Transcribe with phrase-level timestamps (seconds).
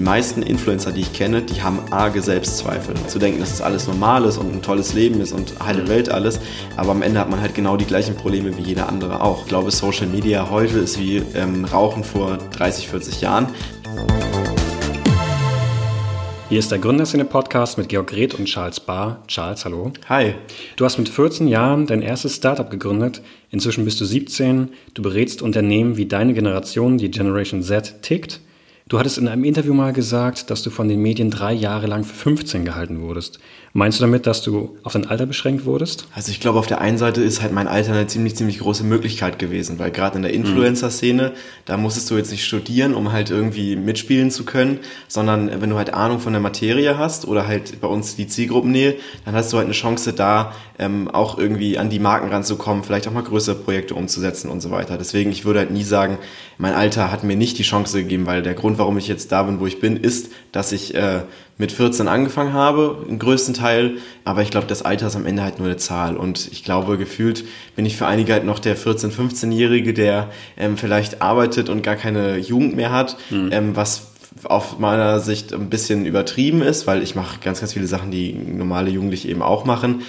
[0.00, 2.94] die meisten Influencer, die ich kenne, die haben arge Selbstzweifel.
[3.06, 5.88] Zu denken, dass es das alles normal ist und ein tolles Leben ist und heile
[5.88, 6.40] Welt alles.
[6.78, 9.42] Aber am Ende hat man halt genau die gleichen Probleme wie jeder andere auch.
[9.42, 13.48] Ich glaube, Social Media heute ist wie ähm, Rauchen vor 30, 40 Jahren.
[16.48, 19.22] Hier ist der Gründerszene-Podcast mit Georg Reth und Charles Barr.
[19.26, 19.92] Charles, hallo.
[20.08, 20.34] Hi.
[20.76, 23.20] Du hast mit 14 Jahren dein erstes Startup gegründet.
[23.50, 24.70] Inzwischen bist du 17.
[24.94, 28.40] Du berätst Unternehmen, wie deine Generation, die Generation Z, tickt.
[28.90, 32.02] Du hattest in einem Interview mal gesagt, dass du von den Medien drei Jahre lang
[32.02, 33.38] für 15 gehalten wurdest.
[33.72, 36.08] Meinst du damit, dass du auf dein Alter beschränkt wurdest?
[36.12, 38.82] Also ich glaube, auf der einen Seite ist halt mein Alter eine ziemlich, ziemlich große
[38.82, 41.34] Möglichkeit gewesen, weil gerade in der Influencer-Szene,
[41.66, 45.76] da musstest du jetzt nicht studieren, um halt irgendwie mitspielen zu können, sondern wenn du
[45.76, 49.58] halt Ahnung von der Materie hast oder halt bei uns die Zielgruppennähe, dann hast du
[49.58, 53.54] halt eine Chance da, ähm, auch irgendwie an die Marken ranzukommen, vielleicht auch mal größere
[53.54, 54.98] Projekte umzusetzen und so weiter.
[54.98, 56.18] Deswegen, ich würde halt nie sagen,
[56.60, 59.44] mein Alter hat mir nicht die Chance gegeben, weil der Grund, warum ich jetzt da
[59.44, 61.22] bin, wo ich bin, ist, dass ich äh,
[61.56, 63.96] mit 14 angefangen habe, im größten Teil.
[64.24, 66.18] Aber ich glaube, das Alter ist am Ende halt nur eine Zahl.
[66.18, 67.44] Und ich glaube, gefühlt
[67.76, 71.96] bin ich für einige halt noch der 14-, 15-Jährige, der ähm, vielleicht arbeitet und gar
[71.96, 73.48] keine Jugend mehr hat, mhm.
[73.52, 74.09] ähm, was
[74.44, 78.32] auf meiner Sicht ein bisschen übertrieben ist, weil ich mache ganz, ganz viele Sachen, die
[78.32, 80.02] normale Jugendliche eben auch machen.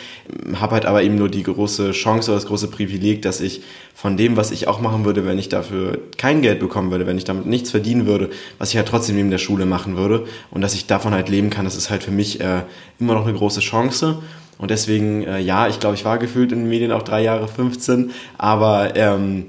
[0.54, 3.64] Habe halt aber eben nur die große Chance oder das große Privileg, dass ich
[3.96, 7.18] von dem, was ich auch machen würde, wenn ich dafür kein Geld bekommen würde, wenn
[7.18, 10.62] ich damit nichts verdienen würde, was ich halt trotzdem neben der Schule machen würde und
[10.62, 12.62] dass ich davon halt leben kann, das ist halt für mich äh,
[13.00, 14.20] immer noch eine große Chance.
[14.60, 17.48] Und deswegen, äh, ja, ich glaube, ich war gefühlt in den Medien auch drei Jahre
[17.48, 19.48] 15, aber ähm,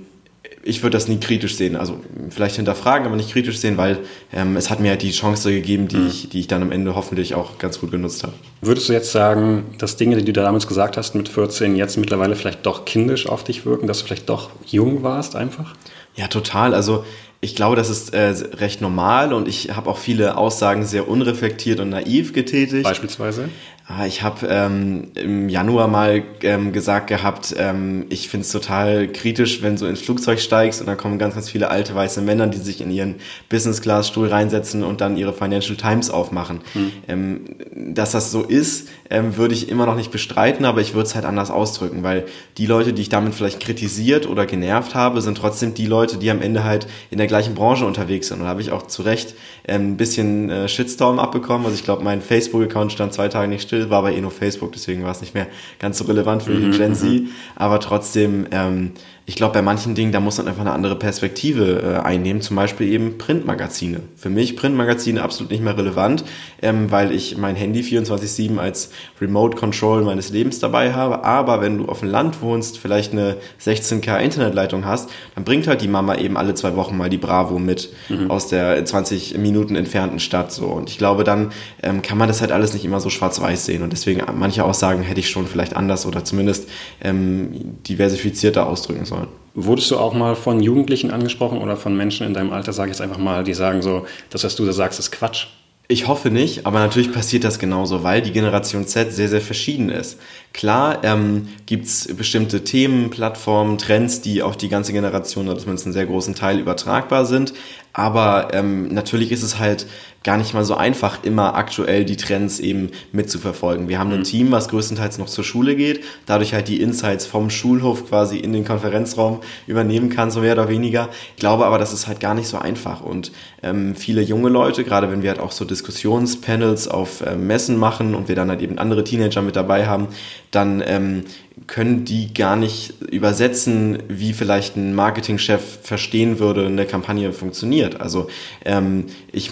[0.65, 1.77] ich würde das nie kritisch sehen.
[1.77, 3.99] Also vielleicht hinterfragen, aber nicht kritisch sehen, weil
[4.33, 6.07] ähm, es hat mir halt die Chance gegeben, die, mhm.
[6.07, 8.35] ich, die ich dann am Ende hoffentlich auch ganz gut genutzt habe.
[8.61, 12.37] Würdest du jetzt sagen, dass Dinge, die du damals gesagt hast mit 14, jetzt mittlerweile
[12.37, 15.75] vielleicht doch kindisch auf dich wirken, dass du vielleicht doch jung warst einfach?
[16.15, 16.75] Ja, total.
[16.75, 17.05] Also
[17.41, 21.81] ich glaube, das ist äh, recht normal und ich habe auch viele Aussagen sehr unreflektiert
[21.81, 22.85] und naiv getätigt.
[22.85, 23.49] Beispielsweise?
[23.95, 29.07] Ah, ich habe ähm, im Januar mal ähm, gesagt gehabt, ähm, ich finde es total
[29.09, 32.47] kritisch, wenn du ins Flugzeug steigst und dann kommen ganz, ganz viele alte weiße Männer,
[32.47, 33.17] die sich in ihren
[33.51, 36.61] Business-Class-Stuhl reinsetzen und dann ihre Financial Times aufmachen.
[36.73, 36.93] Hm.
[37.07, 37.41] Ähm,
[37.75, 41.15] dass das so ist, ähm, würde ich immer noch nicht bestreiten, aber ich würde es
[41.15, 42.25] halt anders ausdrücken, weil
[42.57, 46.31] die Leute, die ich damit vielleicht kritisiert oder genervt habe, sind trotzdem die Leute, die
[46.31, 48.39] am Ende halt in der gleichen Branche unterwegs sind.
[48.39, 49.35] Und da habe ich auch zu Recht
[49.69, 51.65] ein bisschen äh, Shitstorm abbekommen.
[51.65, 54.73] Also ich glaube, mein Facebook-Account stand zwei Tage nicht still, war aber eh nur Facebook,
[54.73, 55.47] deswegen war es nicht mehr
[55.79, 57.09] ganz so relevant für die mhm, Gen Z.
[57.09, 57.29] Mhm.
[57.55, 58.93] Aber trotzdem, ähm,
[59.25, 62.57] ich glaube, bei manchen Dingen, da muss man einfach eine andere Perspektive äh, einnehmen, zum
[62.57, 64.01] Beispiel eben Printmagazine.
[64.17, 66.25] Für mich Printmagazine absolut nicht mehr relevant,
[66.61, 68.91] ähm, weil ich mein Handy 24-7 als
[69.21, 71.25] Remote Control meines Lebens dabei habe.
[71.25, 75.83] Aber wenn du auf dem Land wohnst, vielleicht eine 16K Internetleitung hast, dann bringt halt
[75.83, 78.29] die Mama eben alle zwei Wochen mal die Bravo mit mhm.
[78.29, 80.51] aus der 20 Minuten entfernten Stadt.
[80.51, 80.67] So.
[80.67, 81.53] Und ich glaube, dann
[81.83, 83.83] ähm, kann man das halt alles nicht immer so schwarz-weiß sehen.
[83.83, 86.69] Und deswegen manche Aussagen hätte ich schon vielleicht anders oder zumindest
[87.01, 89.22] ähm, diversifizierter ausdrücken sollen.
[89.55, 92.97] Wurdest du auch mal von Jugendlichen angesprochen oder von Menschen in deinem Alter, sage ich
[92.97, 95.47] jetzt einfach mal, die sagen so, das, was du da sagst, ist Quatsch?
[95.89, 99.91] Ich hoffe nicht, aber natürlich passiert das genauso, weil die Generation Z sehr, sehr verschieden
[99.91, 100.19] ist.
[100.53, 105.87] Klar ähm, gibt es bestimmte Themen, Plattformen, Trends, die auf die ganze Generation oder zumindest
[105.87, 107.55] einen sehr großen Teil übertragbar sind,
[107.95, 109.87] aber ähm, natürlich ist es halt
[110.25, 113.89] gar nicht mal so einfach, immer aktuell die Trends eben mitzuverfolgen.
[113.89, 114.19] Wir haben mhm.
[114.19, 118.39] ein Team, was größtenteils noch zur Schule geht, dadurch halt die Insights vom Schulhof quasi
[118.39, 121.09] in den Konferenzraum übernehmen kann, so mehr oder weniger.
[121.35, 123.33] Ich glaube aber, das ist halt gar nicht so einfach und
[123.63, 128.15] ähm, viele junge Leute, gerade wenn wir halt auch so Diskussionspanels auf äh, Messen machen
[128.15, 130.09] und wir dann halt eben andere Teenager mit dabei haben,
[130.53, 131.25] dann ähm,
[131.67, 138.01] können die gar nicht übersetzen, wie vielleicht ein Marketingchef verstehen würde, eine Kampagne funktioniert.
[138.01, 138.29] Also
[138.65, 139.51] ähm, ich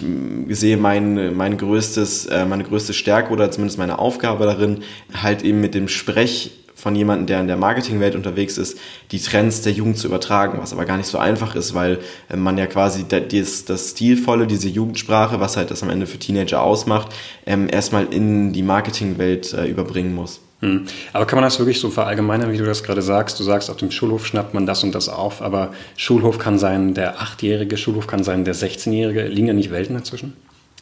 [0.49, 5.59] sehe mein, mein größtes, äh, meine größte Stärke oder zumindest meine Aufgabe darin, halt eben
[5.59, 8.77] mit dem Sprech von jemandem, der in der Marketingwelt unterwegs ist,
[9.11, 12.35] die Trends der Jugend zu übertragen, was aber gar nicht so einfach ist, weil äh,
[12.35, 16.61] man ja quasi das, das Stilvolle, diese Jugendsprache, was halt das am Ende für Teenager
[16.61, 17.13] ausmacht,
[17.45, 20.41] ähm, erstmal in die Marketingwelt äh, überbringen muss.
[20.61, 20.85] Hm.
[21.11, 23.39] Aber kann man das wirklich so verallgemeinern, wie du das gerade sagst?
[23.39, 26.93] Du sagst, auf dem Schulhof schnappt man das und das auf, aber Schulhof kann sein
[26.93, 29.23] der Achtjährige, Schulhof kann sein der 16-Jährige.
[29.23, 30.33] Liegen da nicht Welten dazwischen?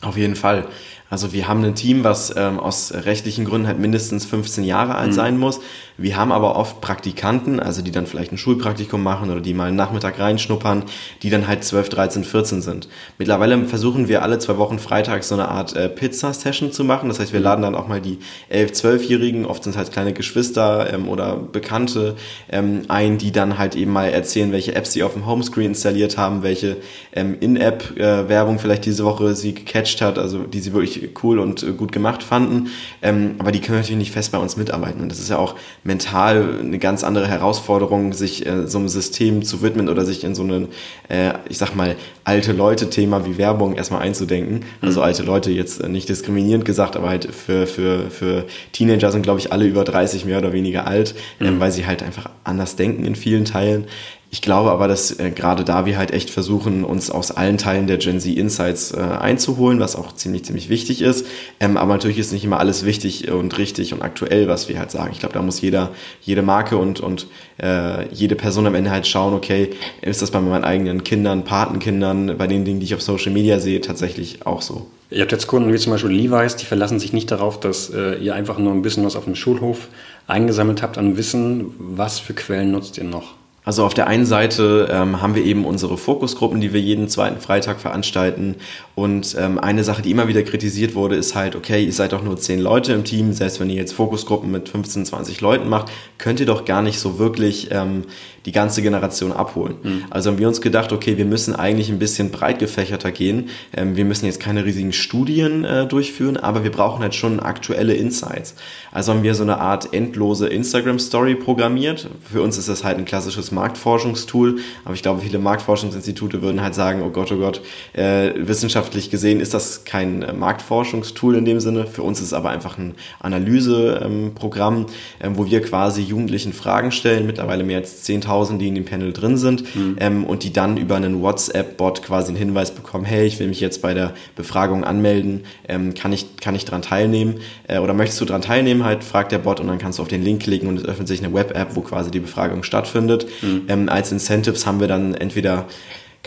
[0.02, 0.66] Auf jeden Fall.
[1.10, 5.10] Also wir haben ein Team, was ähm, aus rechtlichen Gründen halt mindestens 15 Jahre alt
[5.10, 5.14] mhm.
[5.14, 5.60] sein muss.
[6.02, 9.68] Wir haben aber oft Praktikanten, also die dann vielleicht ein Schulpraktikum machen oder die mal
[9.68, 10.84] einen Nachmittag reinschnuppern,
[11.24, 12.88] die dann halt 12, 13, 14 sind.
[13.18, 17.10] Mittlerweile versuchen wir alle zwei Wochen freitags so eine Art äh, Pizza-Session zu machen.
[17.10, 20.14] Das heißt, wir laden dann auch mal die 11, 12-Jährigen, oft sind es halt kleine
[20.14, 22.16] Geschwister ähm, oder Bekannte,
[22.50, 26.18] ähm, ein, die dann halt eben mal erzählen, welche Apps sie auf dem Homescreen installiert
[26.18, 26.78] haben, welche
[27.14, 31.64] ähm, In-App-Werbung äh, vielleicht diese Woche sie gecatcht hat, also die sie wirklich cool und
[31.64, 32.70] äh, gut gemacht fanden.
[33.02, 35.02] Ähm, aber die können natürlich nicht fest bei uns mitarbeiten.
[35.02, 35.56] Und das ist ja auch
[35.90, 40.36] mental eine ganz andere Herausforderung, sich äh, so einem System zu widmen oder sich in
[40.36, 40.68] so ein,
[41.10, 44.66] äh, ich sag mal, alte Leute-Thema wie Werbung erstmal einzudenken.
[44.82, 45.06] Also mhm.
[45.06, 49.40] alte Leute jetzt äh, nicht diskriminierend gesagt, aber halt für, für, für Teenager sind, glaube
[49.40, 51.48] ich, alle über 30 mehr oder weniger alt, mhm.
[51.48, 53.88] ähm, weil sie halt einfach anders denken in vielen Teilen.
[54.32, 57.88] Ich glaube aber, dass äh, gerade da wir halt echt versuchen, uns aus allen Teilen
[57.88, 61.26] der Gen Z Insights äh, einzuholen, was auch ziemlich, ziemlich wichtig ist.
[61.60, 64.92] Ähm, aber natürlich ist nicht immer alles wichtig und richtig und aktuell, was wir halt
[64.92, 65.10] sagen.
[65.14, 65.90] Ich glaube, da muss jeder,
[66.22, 67.26] jede Marke und, und
[67.58, 69.72] äh, jede Person am Ende halt schauen, okay,
[70.02, 73.60] ist das bei meinen eigenen Kindern, Patenkindern, bei den Dingen, die ich auf Social Media
[73.60, 74.86] sehe, tatsächlich auch so.
[75.10, 78.14] Ihr habt jetzt Kunden wie zum Beispiel Levi's, die verlassen sich nicht darauf, dass äh,
[78.20, 79.88] ihr einfach nur ein bisschen was auf dem Schulhof
[80.28, 81.74] eingesammelt habt an Wissen.
[81.80, 83.39] Was für Quellen nutzt ihr noch?
[83.70, 87.40] Also auf der einen Seite ähm, haben wir eben unsere Fokusgruppen, die wir jeden zweiten
[87.40, 88.56] Freitag veranstalten.
[88.96, 92.24] Und ähm, eine Sache, die immer wieder kritisiert wurde, ist halt, okay, ihr seid doch
[92.24, 93.32] nur zehn Leute im Team.
[93.32, 96.98] Selbst wenn ihr jetzt Fokusgruppen mit 15, 20 Leuten macht, könnt ihr doch gar nicht
[96.98, 98.06] so wirklich ähm,
[98.50, 99.76] die ganze Generation abholen.
[99.84, 100.06] Mhm.
[100.10, 103.50] Also haben wir uns gedacht, okay, wir müssen eigentlich ein bisschen breit gefächerter gehen.
[103.78, 107.94] Ähm, wir müssen jetzt keine riesigen Studien äh, durchführen, aber wir brauchen halt schon aktuelle
[107.94, 108.56] Insights.
[108.92, 112.10] Also haben wir so eine Art endlose Instagram-Story programmiert.
[112.24, 116.74] Für uns ist das halt ein klassisches Marktforschungstool, aber ich glaube, viele Marktforschungsinstitute würden halt
[116.74, 117.62] sagen, oh Gott, oh Gott,
[117.94, 121.86] äh, wissenschaftlich gesehen ist das kein äh, Marktforschungstool in dem Sinne.
[121.86, 124.88] Für uns ist es aber einfach ein Analyseprogramm,
[125.22, 128.86] ähm, wo wir quasi Jugendlichen Fragen stellen, mittlerweile mehr als 10.000 1000, die in dem
[128.86, 129.98] Panel drin sind mhm.
[130.00, 133.60] ähm, und die dann über einen WhatsApp-Bot quasi einen Hinweis bekommen, hey, ich will mich
[133.60, 138.22] jetzt bei der Befragung anmelden, ähm, kann, ich, kann ich daran teilnehmen äh, oder möchtest
[138.22, 140.68] du daran teilnehmen, halt fragt der Bot und dann kannst du auf den Link klicken
[140.68, 143.28] und es öffnet sich eine Web-App, wo quasi die Befragung stattfindet.
[143.42, 143.62] Mhm.
[143.68, 145.66] Ähm, als Incentives haben wir dann entweder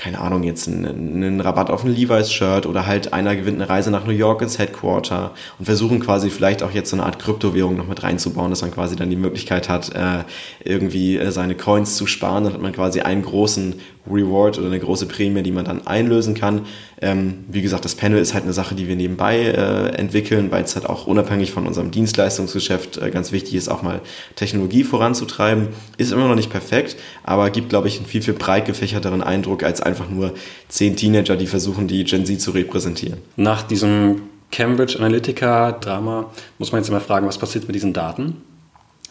[0.02, 3.92] keine Ahnung, jetzt einen, einen Rabatt auf ein Levi's-Shirt oder halt einer gewinnt eine Reise
[3.92, 7.76] nach New York ins Headquarter und versuchen quasi vielleicht auch jetzt so eine Art Kryptowährung
[7.76, 10.24] noch mit reinzubauen, dass man quasi dann die Möglichkeit hat, äh,
[10.64, 12.42] irgendwie äh, seine Coins zu sparen.
[12.42, 13.76] Dann hat man quasi einen großen
[14.10, 16.62] Reward oder eine große Prämie, die man dann einlösen kann.
[17.00, 20.64] Ähm, wie gesagt, das Panel ist halt eine Sache, die wir nebenbei äh, entwickeln, weil
[20.64, 24.00] es halt auch unabhängig von unserem Dienstleistungsgeschäft ganz wichtig ist, auch mal
[24.34, 25.68] Technologie voranzutreiben.
[25.98, 29.62] Ist immer noch nicht perfekt, aber gibt, glaube ich, einen viel, viel breit gefächerteren Eindruck
[29.62, 30.34] als einfach nur
[30.68, 33.18] zehn Teenager, die versuchen, die Gen Z zu repräsentieren.
[33.36, 38.36] Nach diesem Cambridge Analytica-Drama muss man jetzt immer fragen, was passiert mit diesen Daten?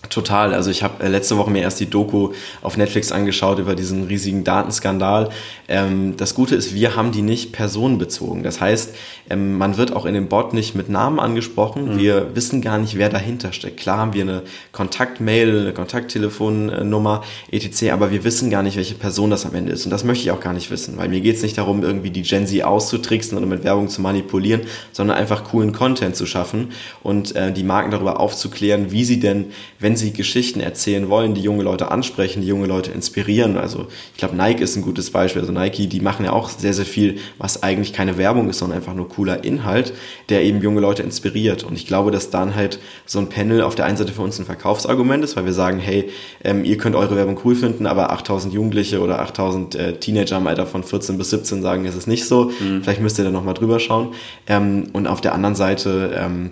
[0.09, 0.53] Total.
[0.53, 4.05] Also ich habe äh, letzte Woche mir erst die Doku auf Netflix angeschaut über diesen
[4.05, 5.29] riesigen Datenskandal.
[5.67, 8.41] Ähm, das Gute ist, wir haben die nicht personenbezogen.
[8.41, 8.95] Das heißt,
[9.29, 11.93] ähm, man wird auch in dem Bot nicht mit Namen angesprochen.
[11.93, 11.97] Mhm.
[11.99, 13.77] Wir wissen gar nicht, wer dahinter steckt.
[13.77, 19.29] Klar haben wir eine Kontaktmail, eine Kontakttelefonnummer, etc., aber wir wissen gar nicht, welche Person
[19.29, 19.85] das am Ende ist.
[19.85, 22.09] Und das möchte ich auch gar nicht wissen, weil mir geht es nicht darum, irgendwie
[22.09, 24.61] die Gen Z auszutricksen oder mit Werbung zu manipulieren,
[24.91, 26.71] sondern einfach coolen Content zu schaffen
[27.03, 31.33] und äh, die Marken darüber aufzuklären, wie sie denn, wenn wenn sie Geschichten erzählen wollen,
[31.33, 33.57] die junge Leute ansprechen, die junge Leute inspirieren.
[33.57, 35.41] Also ich glaube, Nike ist ein gutes Beispiel.
[35.41, 38.77] Also Nike, die machen ja auch sehr, sehr viel, was eigentlich keine Werbung ist, sondern
[38.77, 39.91] einfach nur cooler Inhalt,
[40.29, 41.65] der eben junge Leute inspiriert.
[41.65, 44.39] Und ich glaube, dass dann halt so ein Panel auf der einen Seite für uns
[44.39, 46.09] ein Verkaufsargument ist, weil wir sagen, hey,
[46.45, 50.47] ähm, ihr könnt eure Werbung cool finden, aber 8000 Jugendliche oder 8000 äh, Teenager im
[50.47, 52.45] Alter von 14 bis 17 sagen, es ist nicht so.
[52.45, 52.81] Mhm.
[52.81, 54.13] Vielleicht müsst ihr da nochmal drüber schauen.
[54.47, 56.51] Ähm, und auf der anderen Seite, ähm,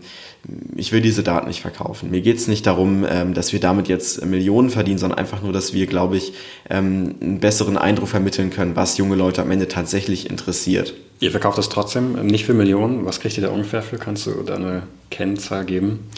[0.75, 2.09] ich will diese Daten nicht verkaufen.
[2.11, 5.51] Mir geht es nicht darum, ähm, dass wir damit jetzt Millionen verdienen, sondern einfach nur,
[5.51, 6.33] dass wir, glaube ich,
[6.69, 10.93] ähm, einen besseren Eindruck vermitteln können, was junge Leute am Ende tatsächlich interessiert.
[11.19, 13.05] Ihr verkauft das trotzdem nicht für Millionen.
[13.05, 13.97] Was kriegt ihr da ungefähr für?
[13.97, 16.09] Kannst du da eine Kennzahl geben?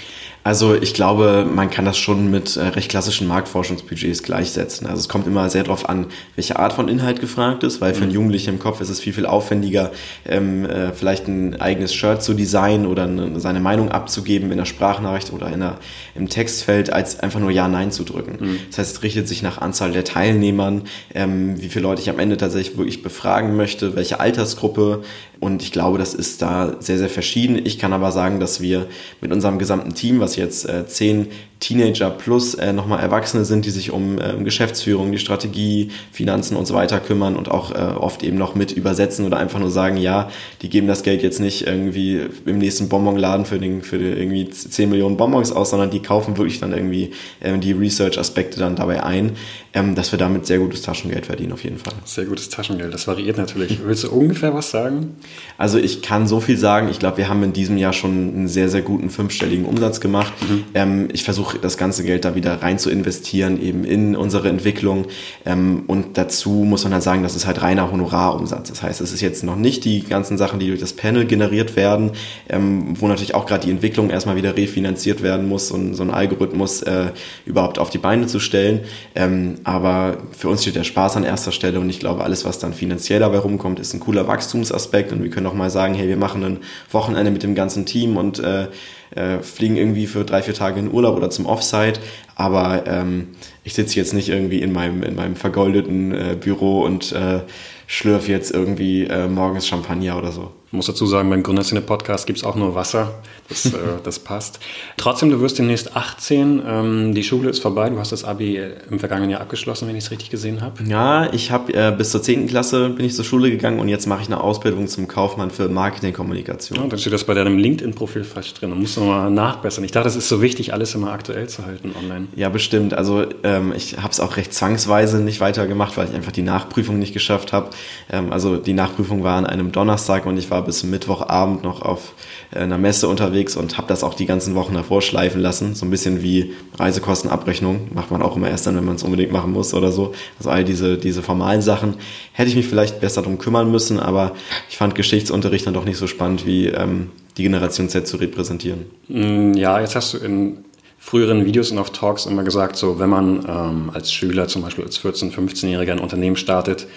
[0.44, 4.88] Also ich glaube, man kann das schon mit äh, recht klassischen Marktforschungsbudgets gleichsetzen.
[4.88, 8.02] Also es kommt immer sehr darauf an, welche Art von Inhalt gefragt ist, weil für
[8.02, 8.16] einen mhm.
[8.16, 9.92] Jugendlichen im Kopf ist es viel, viel aufwendiger,
[10.26, 14.66] ähm, äh, vielleicht ein eigenes Shirt zu designen oder eine, seine Meinung abzugeben in der
[14.66, 15.78] Sprachnachricht oder in der,
[16.16, 18.38] im Textfeld, als einfach nur Ja, Nein zu drücken.
[18.40, 18.60] Mhm.
[18.70, 20.84] Das heißt, es richtet sich nach Anzahl der Teilnehmern,
[21.14, 25.04] ähm, wie viele Leute ich am Ende tatsächlich wirklich befragen möchte, welche Altersgruppe,
[25.42, 27.60] und ich glaube, das ist da sehr, sehr verschieden.
[27.66, 28.86] Ich kann aber sagen, dass wir
[29.22, 31.28] mit unserem gesamten Team, was jetzt äh, zehn
[31.62, 36.66] Teenager plus äh, nochmal Erwachsene sind, die sich um ähm, Geschäftsführung, die Strategie, Finanzen und
[36.66, 39.96] so weiter kümmern und auch äh, oft eben noch mit übersetzen oder einfach nur sagen,
[39.96, 40.30] ja,
[40.64, 44.50] die geben das Geld jetzt nicht irgendwie im nächsten Bonbonladen für, den, für die irgendwie
[44.50, 49.04] 10 Millionen Bonbons aus, sondern die kaufen wirklich dann irgendwie ähm, die Research-Aspekte dann dabei
[49.04, 49.34] ein,
[49.74, 51.94] ähm, dass wir damit sehr gutes Taschengeld verdienen auf jeden Fall.
[52.06, 53.80] Sehr gutes Taschengeld, das variiert natürlich.
[53.86, 55.16] Willst du ungefähr was sagen?
[55.60, 58.48] Also ich kann so viel sagen, ich glaube, wir haben in diesem Jahr schon einen
[58.48, 60.34] sehr, sehr guten fünfstelligen Umsatz gemacht.
[60.42, 60.64] Mhm.
[60.74, 65.06] Ähm, ich versuche das ganze Geld da wieder rein zu investieren, eben in unsere Entwicklung.
[65.46, 68.70] Ähm, und dazu muss man halt sagen, das ist halt reiner Honorarumsatz.
[68.70, 71.76] Das heißt, es ist jetzt noch nicht die ganzen Sachen, die durch das Panel generiert
[71.76, 72.12] werden,
[72.50, 76.12] ähm, wo natürlich auch gerade die Entwicklung erstmal wieder refinanziert werden muss und so ein
[76.12, 77.12] Algorithmus äh,
[77.46, 78.82] überhaupt auf die Beine zu stellen.
[79.16, 82.60] Ähm, aber für uns steht der Spaß an erster Stelle und ich glaube, alles, was
[82.60, 86.08] dann finanziell dabei rumkommt, ist ein cooler Wachstumsaspekt und wir können auch mal sagen, hey,
[86.08, 86.60] wir machen ein
[86.92, 88.68] Wochenende mit dem ganzen Team und äh,
[89.16, 92.00] äh, fliegen irgendwie für drei, vier Tage in Urlaub oder zum Offsite.
[92.36, 93.30] Aber ähm,
[93.64, 97.42] ich sitze jetzt nicht irgendwie in meinem, in meinem vergoldeten äh, Büro und äh,
[97.88, 100.52] schlürf jetzt irgendwie äh, morgens Champagner oder so.
[100.72, 103.16] Ich muss dazu sagen, beim Gründerszene-Podcast gibt es auch nur Wasser.
[103.50, 104.62] Das, äh, das passt.
[104.96, 106.62] Trotzdem, du wirst demnächst 18.
[106.66, 107.90] Ähm, die Schule ist vorbei.
[107.90, 110.82] Du hast das Abi äh, im vergangenen Jahr abgeschlossen, wenn ich es richtig gesehen habe.
[110.86, 112.48] Ja, ich habe äh, bis zur 10.
[112.48, 115.68] Klasse bin ich zur Schule gegangen und jetzt mache ich eine Ausbildung zum Kaufmann für
[115.68, 116.80] Marketingkommunikation.
[116.80, 118.70] Ja, dann steht das bei deinem LinkedIn-Profil falsch drin.
[118.70, 119.84] Da musst du mal nachbessern.
[119.84, 122.30] Ich dachte, es ist so wichtig, alles immer aktuell zu halten online.
[122.38, 122.94] Ja, bestimmt.
[122.94, 126.98] Also ähm, ich habe es auch recht zwangsweise nicht weitergemacht, weil ich einfach die Nachprüfung
[126.98, 127.72] nicht geschafft habe.
[128.10, 132.14] Ähm, also die Nachprüfung war an einem Donnerstag und ich war bis Mittwochabend noch auf
[132.52, 135.76] äh, einer Messe unterwegs und habe das auch die ganzen Wochen davor schleifen lassen.
[135.76, 137.90] So ein bisschen wie Reisekostenabrechnung.
[137.94, 140.14] Macht man auch immer erst dann, wenn man es unbedingt machen muss oder so.
[140.38, 141.96] Also all diese, diese formalen Sachen.
[142.34, 144.34] Hätte ich mich vielleicht besser darum kümmern müssen, aber
[144.70, 148.86] ich fand Geschichtsunterricht dann doch nicht so spannend, wie ähm, die Generation Z zu repräsentieren.
[149.08, 150.58] Mm, ja, jetzt hast du in
[151.02, 154.86] früheren Videos und auf Talks immer gesagt, so wenn man ähm, als Schüler zum Beispiel
[154.86, 156.88] als 14-, 15-Jähriger ein Unternehmen startet,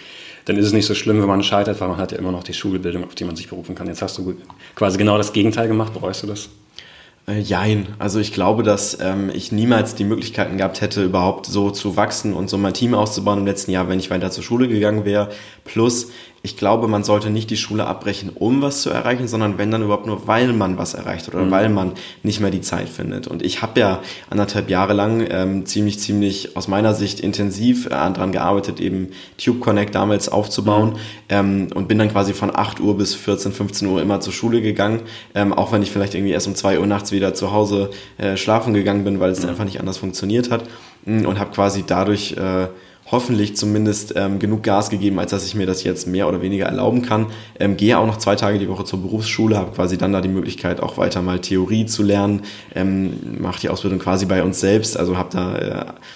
[0.44, 2.44] dann ist es nicht so schlimm, wenn man scheitert, weil man hat ja immer noch
[2.44, 3.86] die Schulbildung, auf die man sich berufen kann.
[3.86, 4.36] Jetzt hast du
[4.74, 5.94] quasi genau das Gegenteil gemacht.
[5.94, 6.48] Bereust du das?
[7.26, 7.88] Äh, jein.
[7.98, 12.34] Also ich glaube, dass ähm, ich niemals die Möglichkeiten gehabt hätte, überhaupt so zu wachsen
[12.34, 15.30] und so mein Team auszubauen im letzten Jahr, wenn ich weiter zur Schule gegangen wäre.
[15.64, 16.10] Plus,
[16.44, 19.82] ich glaube, man sollte nicht die Schule abbrechen, um was zu erreichen, sondern wenn dann
[19.82, 21.50] überhaupt nur, weil man was erreicht oder mhm.
[21.50, 23.26] weil man nicht mehr die Zeit findet.
[23.26, 27.88] Und ich habe ja anderthalb Jahre lang ähm, ziemlich, ziemlich aus meiner Sicht intensiv äh,
[27.88, 29.08] daran gearbeitet, eben
[29.42, 30.98] Tube Connect damals aufzubauen mhm.
[31.30, 34.60] ähm, und bin dann quasi von 8 Uhr bis 14, 15 Uhr immer zur Schule
[34.60, 35.00] gegangen,
[35.34, 38.36] ähm, auch wenn ich vielleicht irgendwie erst um 2 Uhr nachts wieder zu Hause äh,
[38.36, 39.48] schlafen gegangen bin, weil es mhm.
[39.48, 40.64] einfach nicht anders funktioniert hat
[41.06, 42.68] mm, und habe quasi dadurch äh,
[43.11, 46.66] hoffentlich zumindest ähm, genug Gas gegeben, als dass ich mir das jetzt mehr oder weniger
[46.66, 47.26] erlauben kann.
[47.58, 50.28] Ähm, gehe auch noch zwei Tage die Woche zur Berufsschule, habe quasi dann da die
[50.28, 52.42] Möglichkeit, auch weiter mal Theorie zu lernen,
[52.75, 55.70] ähm, mache die Ausbildung quasi bei uns selbst, also habe da äh,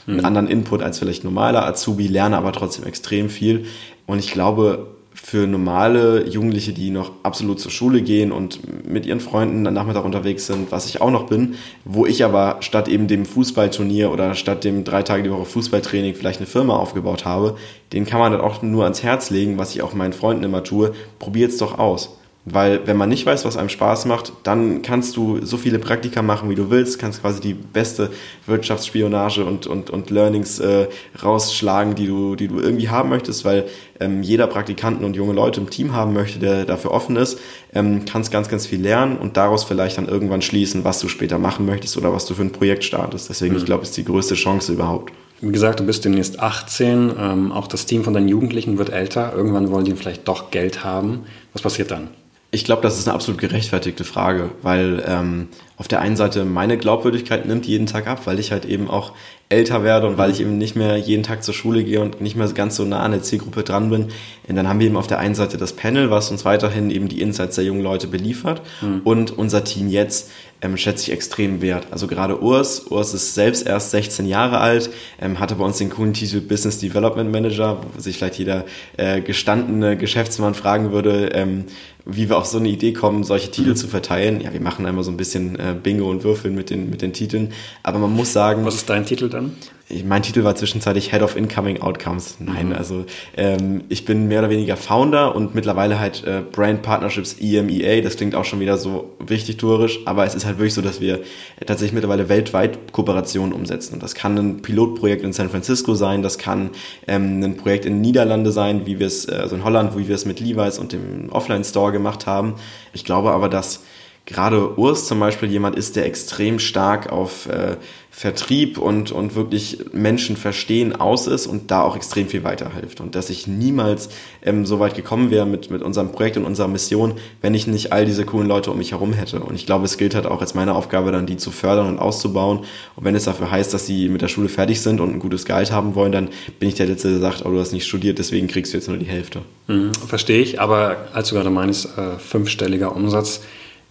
[0.06, 0.24] einen mhm.
[0.24, 3.66] anderen Input als vielleicht normaler Azubi, lerne aber trotzdem extrem viel.
[4.06, 9.20] Und ich glaube, für normale Jugendliche, die noch absolut zur Schule gehen und mit ihren
[9.20, 13.08] Freunden am Nachmittag unterwegs sind, was ich auch noch bin, wo ich aber statt eben
[13.08, 17.56] dem Fußballturnier oder statt dem drei Tage die Woche Fußballtraining vielleicht eine Firma aufgebaut habe,
[17.92, 20.64] den kann man dann auch nur ans Herz legen, was ich auch meinen Freunden immer
[20.64, 22.16] tue, probiert's doch aus.
[22.52, 26.22] Weil wenn man nicht weiß, was einem Spaß macht, dann kannst du so viele Praktika
[26.22, 28.10] machen, wie du willst, kannst quasi die beste
[28.46, 30.88] Wirtschaftsspionage und, und, und Learnings äh,
[31.22, 33.66] rausschlagen, die du, die du irgendwie haben möchtest, weil
[34.00, 37.38] ähm, jeder Praktikanten und junge Leute im Team haben möchte, der dafür offen ist,
[37.74, 41.38] ähm, kannst ganz, ganz viel lernen und daraus vielleicht dann irgendwann schließen, was du später
[41.38, 43.28] machen möchtest oder was du für ein Projekt startest.
[43.28, 43.60] Deswegen, mhm.
[43.60, 45.12] ich glaube, ist die größte Chance überhaupt.
[45.40, 49.32] Wie gesagt, du bist demnächst 18, ähm, auch das Team von deinen Jugendlichen wird älter,
[49.34, 51.26] irgendwann wollen die vielleicht doch Geld haben.
[51.52, 52.08] Was passiert dann?
[52.50, 56.78] Ich glaube, das ist eine absolut gerechtfertigte Frage, weil ähm, auf der einen Seite meine
[56.78, 59.12] Glaubwürdigkeit nimmt jeden Tag ab, weil ich halt eben auch
[59.50, 62.36] älter werde und weil ich eben nicht mehr jeden Tag zur Schule gehe und nicht
[62.36, 64.08] mehr ganz so nah an der Zielgruppe dran bin.
[64.48, 67.08] Und dann haben wir eben auf der einen Seite das Panel, was uns weiterhin eben
[67.08, 69.02] die Insights der jungen Leute beliefert mhm.
[69.04, 71.86] und unser Team jetzt ähm, schätze ich extrem wert.
[71.90, 75.90] Also gerade Urs, Urs ist selbst erst 16 Jahre alt, ähm, hatte bei uns den
[75.90, 78.64] coolen Titel Business Development Manager, wo sich vielleicht jeder
[78.96, 81.64] äh, gestandene Geschäftsmann fragen würde, ähm,
[82.04, 83.76] wie wir auf so eine Idee kommen, solche Titel mhm.
[83.76, 84.40] zu verteilen.
[84.40, 87.12] Ja, wir machen einmal so ein bisschen äh, Bingo und Würfeln mit den, mit den
[87.12, 87.52] Titeln.
[87.82, 88.64] Aber man muss sagen.
[88.64, 89.56] Was ist dein Titel dann?
[90.04, 92.36] Mein Titel war zwischenzeitlich Head of Incoming Outcomes.
[92.40, 92.74] Nein, mhm.
[92.74, 98.02] also ähm, ich bin mehr oder weniger Founder und mittlerweile halt äh, Brand Partnerships EMEA.
[98.02, 101.00] Das klingt auch schon wieder so wichtig tourisch, aber es ist halt wirklich so, dass
[101.00, 101.20] wir
[101.64, 103.94] tatsächlich mittlerweile weltweit Kooperationen umsetzen.
[103.94, 106.70] Und das kann ein Pilotprojekt in San Francisco sein, das kann
[107.06, 110.14] ähm, ein Projekt in Niederlande sein, wie wir es, äh, also in Holland, wie wir
[110.14, 112.54] es mit Levi's und dem Offline-Store gemacht haben.
[112.92, 113.80] Ich glaube aber, dass
[114.28, 117.76] gerade Urs zum Beispiel jemand ist, der extrem stark auf äh,
[118.10, 123.00] Vertrieb und, und wirklich Menschen verstehen aus ist und da auch extrem viel weiterhilft.
[123.00, 124.10] Und dass ich niemals
[124.42, 127.92] ähm, so weit gekommen wäre mit, mit unserem Projekt und unserer Mission, wenn ich nicht
[127.92, 129.40] all diese coolen Leute um mich herum hätte.
[129.40, 131.98] Und ich glaube, es gilt halt auch als meine Aufgabe, dann die zu fördern und
[131.98, 132.58] auszubauen.
[132.96, 135.46] Und wenn es dafür heißt, dass sie mit der Schule fertig sind und ein gutes
[135.46, 138.18] Gehalt haben wollen, dann bin ich der Letzte, der sagt, oh, du hast nicht studiert,
[138.18, 139.40] deswegen kriegst du jetzt nur die Hälfte.
[139.68, 143.42] Mhm, verstehe ich, aber als du gerade meinst, äh, fünfstelliger Umsatz,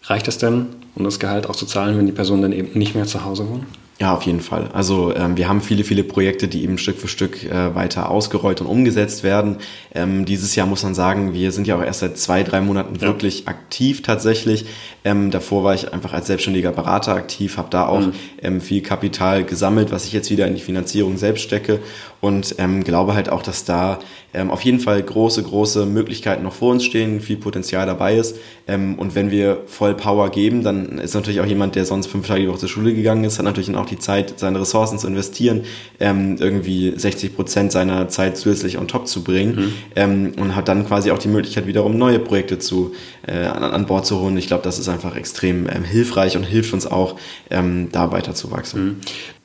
[0.08, 2.96] reicht das denn, um das Gehalt auch zu zahlen, wenn die Personen dann eben nicht
[2.96, 3.66] mehr zu Hause wohnen?
[4.00, 4.70] Ja, auf jeden Fall.
[4.74, 8.62] Also ähm, wir haben viele, viele Projekte, die eben Stück für Stück äh, weiter ausgerollt
[8.62, 9.58] und umgesetzt werden.
[9.92, 12.96] Ähm, dieses Jahr muss man sagen, wir sind ja auch erst seit zwei, drei Monaten
[12.96, 13.02] ja.
[13.02, 14.66] wirklich aktiv tatsächlich.
[15.04, 18.14] Ähm, davor war ich einfach als selbstständiger Berater aktiv, habe da auch mhm.
[18.44, 21.80] ähm, viel Kapital gesammelt, was ich jetzt wieder in die Finanzierung selbst stecke
[22.22, 24.00] und ähm, glaube halt auch, dass da
[24.34, 28.36] ähm, auf jeden Fall große, große Möglichkeiten noch vor uns stehen, viel Potenzial dabei ist.
[28.68, 32.28] Ähm, und wenn wir voll Power geben, dann ist natürlich auch jemand, der sonst fünf
[32.28, 35.00] Tage die Woche zur Schule gegangen ist, hat natürlich dann auch die Zeit, seine Ressourcen
[35.00, 35.64] zu investieren,
[36.00, 39.74] ähm, irgendwie 60 Prozent seiner Zeit zusätzlich on top zu bringen mhm.
[39.96, 42.94] ähm, und hat dann quasi auch die Möglichkeit, wiederum neue Projekte zu,
[43.26, 44.38] äh, an, an Bord zu holen.
[44.38, 47.16] Ich glaube, das ist einfach extrem ähm, hilfreich und hilft uns auch,
[47.50, 48.86] ähm, da weiter zu wachsen.
[48.86, 48.96] Mhm.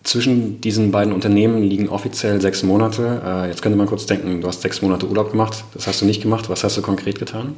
[0.02, 3.23] Zwischen diesen beiden Unternehmen liegen offiziell sechs Monate.
[3.25, 5.64] Äh, jetzt könnte man kurz denken, du hast sechs Monate Urlaub gemacht.
[5.75, 6.49] Das hast du nicht gemacht.
[6.49, 7.54] Was hast du konkret getan?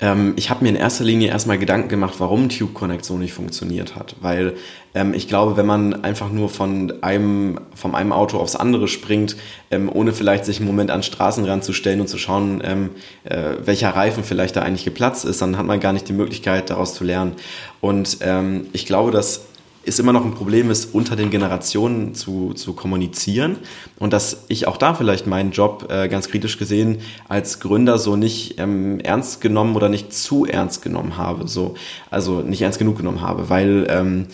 [0.00, 3.32] Ähm, ich habe mir in erster Linie erstmal Gedanken gemacht, warum Tube Connect so nicht
[3.32, 4.16] funktioniert hat.
[4.20, 4.54] Weil
[4.94, 9.36] ähm, ich glaube, wenn man einfach nur von einem, von einem Auto aufs andere springt,
[9.70, 12.90] ähm, ohne vielleicht sich einen Moment an den Straßenrand zu stellen und zu schauen, ähm,
[13.24, 16.70] äh, welcher Reifen vielleicht da eigentlich geplatzt ist, dann hat man gar nicht die Möglichkeit,
[16.70, 17.32] daraus zu lernen.
[17.80, 19.46] Und ähm, ich glaube, dass
[19.84, 23.56] ist immer noch ein Problem ist, unter den Generationen zu, zu kommunizieren.
[23.98, 26.98] Und dass ich auch da vielleicht meinen Job äh, ganz kritisch gesehen
[27.28, 31.48] als Gründer so nicht ähm, ernst genommen oder nicht zu ernst genommen habe.
[31.48, 31.74] So,
[32.10, 34.26] also nicht ernst genug genommen habe, weil ähm,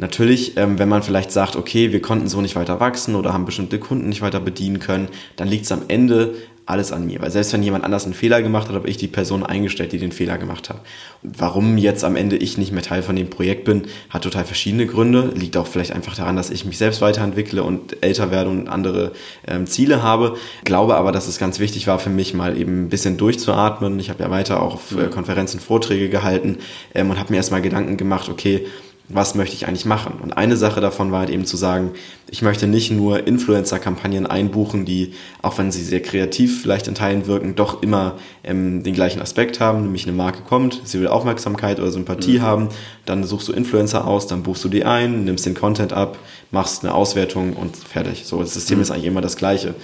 [0.00, 3.44] Natürlich, ähm, wenn man vielleicht sagt, okay, wir konnten so nicht weiter wachsen oder haben
[3.44, 6.36] bestimmte Kunden nicht weiter bedienen können, dann liegt es am Ende
[6.68, 7.20] alles an mir.
[7.20, 9.98] Weil selbst wenn jemand anders einen Fehler gemacht hat, habe ich die Person eingestellt, die
[9.98, 10.82] den Fehler gemacht hat.
[11.22, 14.44] Und warum jetzt am Ende ich nicht mehr Teil von dem Projekt bin, hat total
[14.44, 15.32] verschiedene Gründe.
[15.34, 19.12] Liegt auch vielleicht einfach daran, dass ich mich selbst weiterentwickle und älter werde und andere
[19.46, 20.36] ähm, Ziele habe.
[20.64, 23.98] Glaube aber, dass es ganz wichtig war für mich, mal eben ein bisschen durchzuatmen.
[23.98, 26.58] Ich habe ja weiter auch auf äh, Konferenzen Vorträge gehalten
[26.94, 28.66] ähm, und habe mir erstmal Gedanken gemacht, okay,
[29.10, 30.18] was möchte ich eigentlich machen?
[30.22, 31.92] Und eine Sache davon war halt eben zu sagen,
[32.30, 37.26] ich möchte nicht nur Influencer-Kampagnen einbuchen, die, auch wenn sie sehr kreativ vielleicht in Teilen
[37.26, 41.80] wirken, doch immer ähm, den gleichen Aspekt haben, nämlich eine Marke kommt, sie will Aufmerksamkeit
[41.80, 42.42] oder Sympathie mhm.
[42.42, 42.68] haben,
[43.06, 46.18] dann suchst du Influencer aus, dann buchst du die ein, nimmst den Content ab,
[46.50, 48.26] machst eine Auswertung und fertig.
[48.26, 48.82] So, das System mhm.
[48.82, 49.74] ist eigentlich immer das gleiche.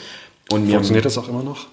[0.51, 1.66] Und Funktioniert das auch immer noch?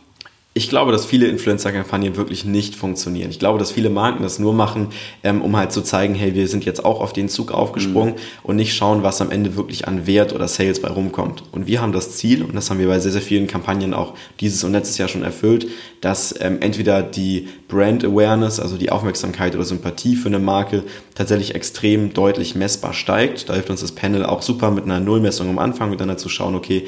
[0.54, 3.30] Ich glaube, dass viele Influencer-Kampagnen wirklich nicht funktionieren.
[3.30, 4.88] Ich glaube, dass viele Marken das nur machen,
[5.24, 8.20] ähm, um halt zu zeigen, hey, wir sind jetzt auch auf den Zug aufgesprungen mhm.
[8.44, 11.44] und nicht schauen, was am Ende wirklich an Wert oder Sales bei rumkommt.
[11.54, 14.14] Und wir haben das Ziel, und das haben wir bei sehr, sehr vielen Kampagnen auch
[14.42, 15.68] dieses und letztes Jahr schon erfüllt,
[16.02, 20.84] dass ähm, entweder die Brand Awareness, also die Aufmerksamkeit oder Sympathie für eine Marke
[21.16, 23.48] tatsächlich extrem deutlich messbar steigt.
[23.48, 26.28] Da hilft uns das Panel auch super mit einer Nullmessung am Anfang und dann dazu
[26.28, 26.88] schauen, okay,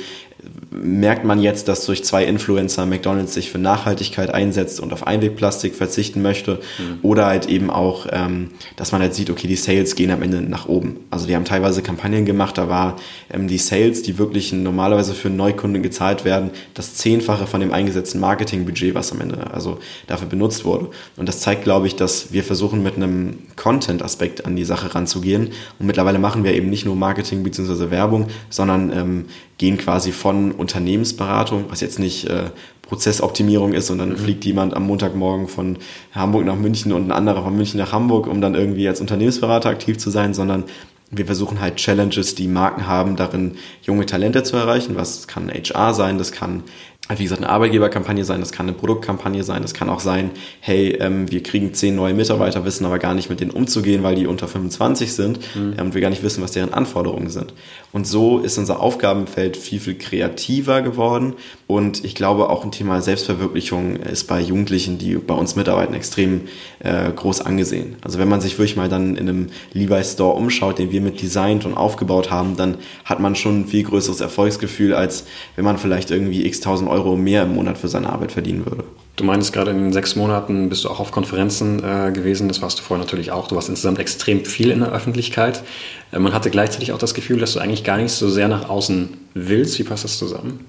[0.72, 5.76] merkt man jetzt, dass durch zwei Influencer McDonald's sich für Nachhaltigkeit einsetzt und auf Einwegplastik
[5.76, 7.00] verzichten möchte mhm.
[7.02, 10.42] oder halt eben auch, ähm, dass man halt sieht, okay, die Sales gehen am Ende
[10.42, 10.98] nach oben.
[11.10, 12.96] Also die haben teilweise Kampagnen gemacht, da war
[13.32, 18.20] ähm, die Sales, die wirklich normalerweise für Neukunden gezahlt werden, das Zehnfache von dem eingesetzten
[18.20, 20.90] Marketingbudget, was am Ende also dafür benutzt wurde.
[21.18, 25.50] Und das zeigt, glaube ich, dass wir versuchen mit einem Content-Aspekt an die Sache ranzugehen.
[25.80, 27.92] Und mittlerweile machen wir eben nicht nur Marketing bzw.
[27.92, 29.26] Werbung, sondern ähm,
[29.58, 32.46] gehen quasi von Unternehmensberatung, was jetzt nicht äh,
[32.82, 34.18] Prozessoptimierung ist, sondern mhm.
[34.18, 35.78] fliegt jemand am Montagmorgen von
[36.12, 39.70] Hamburg nach München und ein anderer von München nach Hamburg, um dann irgendwie als Unternehmensberater
[39.70, 40.64] aktiv zu sein, sondern
[41.12, 44.96] wir versuchen halt Challenges, die Marken haben, darin junge Talente zu erreichen.
[44.96, 46.64] Was kann HR sein, das kann
[47.10, 50.98] wie gesagt, eine Arbeitgeberkampagne sein, das kann eine Produktkampagne sein, das kann auch sein, hey,
[51.02, 54.26] ähm, wir kriegen zehn neue Mitarbeiter, wissen aber gar nicht mit denen umzugehen, weil die
[54.26, 55.74] unter 25 sind mhm.
[55.78, 57.54] ähm, und wir gar nicht wissen, was deren Anforderungen sind.
[57.92, 61.34] Und so ist unser Aufgabenfeld viel, viel kreativer geworden
[61.68, 66.44] und ich glaube auch ein Thema Selbstverwirklichung ist bei Jugendlichen, die bei uns mitarbeiten, extrem
[66.80, 67.98] äh, groß angesehen.
[68.02, 71.22] Also wenn man sich wirklich mal dann in einem Levi's Store umschaut, den wir mit
[71.22, 75.26] designt und aufgebaut haben, dann hat man schon ein viel größeres Erfolgsgefühl, als
[75.58, 78.84] wenn man vielleicht irgendwie x tausend Euro mehr im Monat für seine Arbeit verdienen würde.
[79.16, 82.62] Du meinst gerade in den sechs Monaten bist du auch auf Konferenzen äh, gewesen, das
[82.62, 83.48] warst du vorher natürlich auch.
[83.48, 85.64] Du warst insgesamt extrem viel in der Öffentlichkeit.
[86.12, 88.70] Äh, man hatte gleichzeitig auch das Gefühl, dass du eigentlich gar nicht so sehr nach
[88.70, 89.78] außen willst.
[89.78, 90.66] Wie passt das zusammen?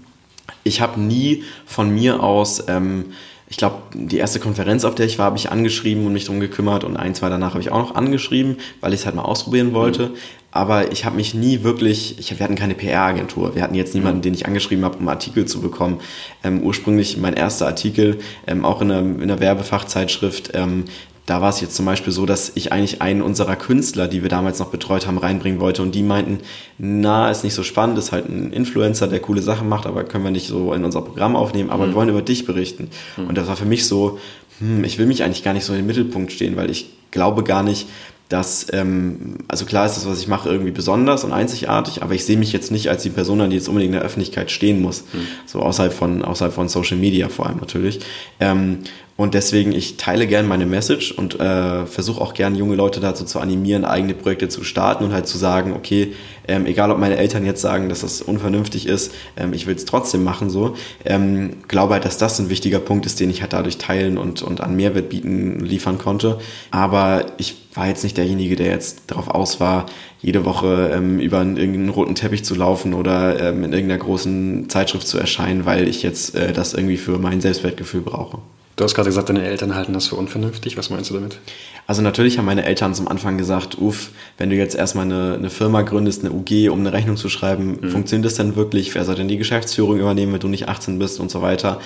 [0.63, 3.07] Ich habe nie von mir aus ähm,
[3.55, 6.41] ich glaube, die erste Konferenz, auf der ich war, habe ich angeschrieben und mich drum
[6.41, 9.23] gekümmert und ein, zwei danach habe ich auch noch angeschrieben, weil ich es halt mal
[9.23, 10.09] ausprobieren wollte.
[10.09, 10.15] Mhm.
[10.51, 13.55] Aber ich habe mich nie wirklich, ich, wir hatten keine PR-Agentur.
[13.55, 16.01] Wir hatten jetzt niemanden, den ich angeschrieben habe, um Artikel zu bekommen.
[16.43, 20.87] Ähm, ursprünglich mein erster Artikel, ähm, auch in einer, in einer Werbefachzeitschrift, ähm,
[21.27, 24.29] da war es jetzt zum Beispiel so, dass ich eigentlich einen unserer Künstler, die wir
[24.29, 26.41] damals noch betreut haben, reinbringen wollte und die meinten,
[26.79, 30.25] na, ist nicht so spannend, ist halt ein Influencer, der coole Sachen macht, aber können
[30.25, 31.91] wir nicht so in unser Programm aufnehmen, aber mhm.
[31.91, 32.91] wir wollen über dich berichten.
[33.17, 33.29] Mhm.
[33.29, 34.19] Und das war für mich so,
[34.59, 37.43] hm, ich will mich eigentlich gar nicht so in den Mittelpunkt stehen, weil ich glaube
[37.43, 37.87] gar nicht,
[38.29, 42.25] dass, ähm, also klar ist das, was ich mache, irgendwie besonders und einzigartig, aber ich
[42.25, 45.05] sehe mich jetzt nicht als die Person, die jetzt unbedingt in der Öffentlichkeit stehen muss.
[45.13, 45.27] Mhm.
[45.47, 48.01] So außerhalb von, außerhalb von Social Media vor allem natürlich.
[48.41, 48.79] Ähm,
[49.17, 53.25] und deswegen, ich teile gern meine Message und äh, versuche auch gern junge Leute dazu
[53.25, 56.15] zu animieren, eigene Projekte zu starten und halt zu sagen, okay,
[56.49, 59.85] ähm, egal ob meine Eltern jetzt sagen, dass das unvernünftig ist, ähm, ich will es
[59.85, 60.75] trotzdem machen so.
[61.05, 64.43] Ähm, glaube halt, dass das ein wichtiger Punkt ist, den ich halt dadurch teilen und,
[64.43, 66.39] und an Mehrwert bieten, liefern konnte.
[66.73, 69.87] Aber ich war jetzt nicht derjenige, der jetzt darauf aus war,
[70.23, 74.69] jede Woche ähm, über einen, irgendeinen roten Teppich zu laufen oder ähm, in irgendeiner großen
[74.69, 78.39] Zeitschrift zu erscheinen, weil ich jetzt äh, das irgendwie für mein Selbstwertgefühl brauche.
[78.77, 80.77] Du hast gerade gesagt, deine Eltern halten das für unvernünftig.
[80.77, 81.39] Was meinst du damit?
[81.87, 85.51] Also natürlich haben meine Eltern zum Anfang gesagt, uff, wenn du jetzt erstmal eine, eine
[85.51, 87.91] Firma gründest, eine UG, um eine Rechnung zu schreiben, mhm.
[87.91, 88.95] funktioniert das denn wirklich?
[88.95, 91.81] Wer soll denn die Geschäftsführung übernehmen, wenn du nicht 18 bist und so weiter?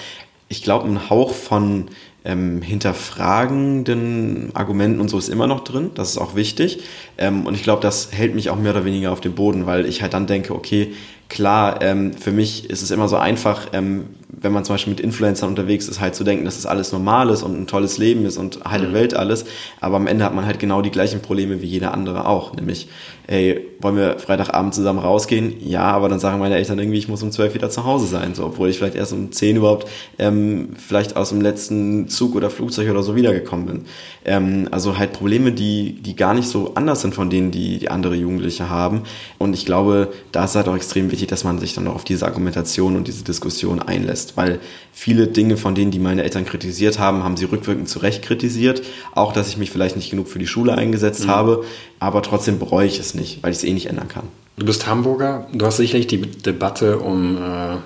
[0.48, 1.88] Ich glaube, ein Hauch von
[2.24, 5.90] ähm, hinterfragenden Argumenten und so ist immer noch drin.
[5.94, 6.80] Das ist auch wichtig.
[7.18, 9.84] Ähm, und ich glaube, das hält mich auch mehr oder weniger auf dem Boden, weil
[9.84, 10.94] ich halt dann denke, okay,
[11.28, 14.06] klar, ähm, für mich ist es immer so einfach, ähm,
[14.40, 17.30] wenn man zum Beispiel mit Influencern unterwegs ist, halt zu denken, dass das alles normal
[17.30, 18.94] ist und ein tolles Leben ist und heile mhm.
[18.94, 19.44] Welt alles.
[19.80, 22.54] Aber am Ende hat man halt genau die gleichen Probleme wie jeder andere auch.
[22.54, 22.88] Nämlich,
[23.26, 25.54] ey, wollen wir Freitagabend zusammen rausgehen?
[25.60, 28.34] Ja, aber dann sagen meine Eltern irgendwie, ich muss um zwölf wieder zu Hause sein.
[28.34, 32.50] So, obwohl ich vielleicht erst um zehn überhaupt ähm, vielleicht aus dem letzten Zug oder
[32.50, 33.84] Flugzeug oder so wiedergekommen bin.
[34.24, 37.90] Ähm, also halt Probleme, die, die gar nicht so anders sind von denen, die, die
[37.90, 39.02] andere Jugendliche haben.
[39.38, 42.04] Und ich glaube, da ist halt auch extrem wichtig, dass man sich dann auch auf
[42.04, 44.60] diese Argumentation und diese Diskussion einlässt, weil
[44.92, 48.82] viele Dinge von denen, die meine Eltern kritisiert haben, haben sie rückwirkend zu Recht kritisiert.
[49.14, 51.30] Auch, dass ich mich vielleicht nicht genug für die Schule eingesetzt mhm.
[51.30, 51.64] habe,
[52.00, 54.24] aber trotzdem bereue ich es nicht, weil ich es eh nicht ändern kann.
[54.56, 57.76] Du bist Hamburger, du hast sicherlich die Debatte um äh,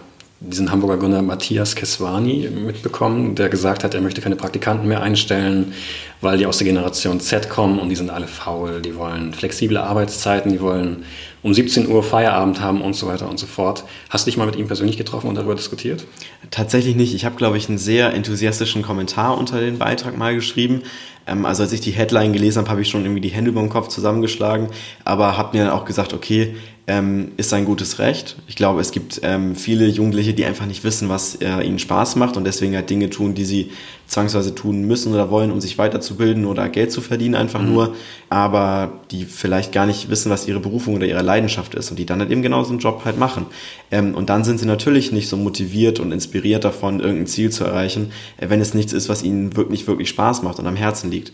[0.45, 5.73] diesen Hamburger Gründer Matthias Keswani mitbekommen, der gesagt hat, er möchte keine Praktikanten mehr einstellen,
[6.21, 9.79] weil die aus der Generation Z kommen und die sind alle faul, die wollen flexible
[9.79, 11.05] Arbeitszeiten, die wollen
[11.43, 13.85] um 17 Uhr Feierabend haben und so weiter und so fort.
[14.11, 16.05] Hast du dich mal mit ihm persönlich getroffen und darüber diskutiert?
[16.51, 17.15] Tatsächlich nicht.
[17.15, 20.83] Ich habe, glaube ich, einen sehr enthusiastischen Kommentar unter den Beitrag mal geschrieben.
[21.27, 23.61] Ähm, also als ich die Headline gelesen habe, habe ich schon irgendwie die Hände über
[23.61, 24.69] den Kopf zusammengeschlagen,
[25.05, 26.55] aber habe mir dann auch gesagt, okay,
[26.89, 28.37] ähm, ist sein gutes Recht.
[28.49, 32.17] Ich glaube, es gibt ähm, viele Jugendliche, die einfach nicht wissen, was äh, ihnen Spaß
[32.17, 33.71] macht und deswegen halt Dinge tun, die sie
[34.07, 37.73] zwangsweise tun müssen oder wollen, um sich weiterzubilden oder Geld zu verdienen, einfach mhm.
[37.73, 37.95] nur,
[38.29, 42.05] aber die vielleicht gar nicht wissen, was ihre Berufung oder ihre Leidenschaft ist und die
[42.05, 43.47] dann halt eben genau so einen Job halt machen.
[43.93, 47.65] Ähm, und dann sind sie natürlich nicht so motiviert und inspiriert davon, irgendein Ziel zu
[47.65, 51.11] erreichen, äh, wenn es nichts ist, was ihnen wirklich, wirklich Spaß macht und am Herzen
[51.11, 51.33] liegt.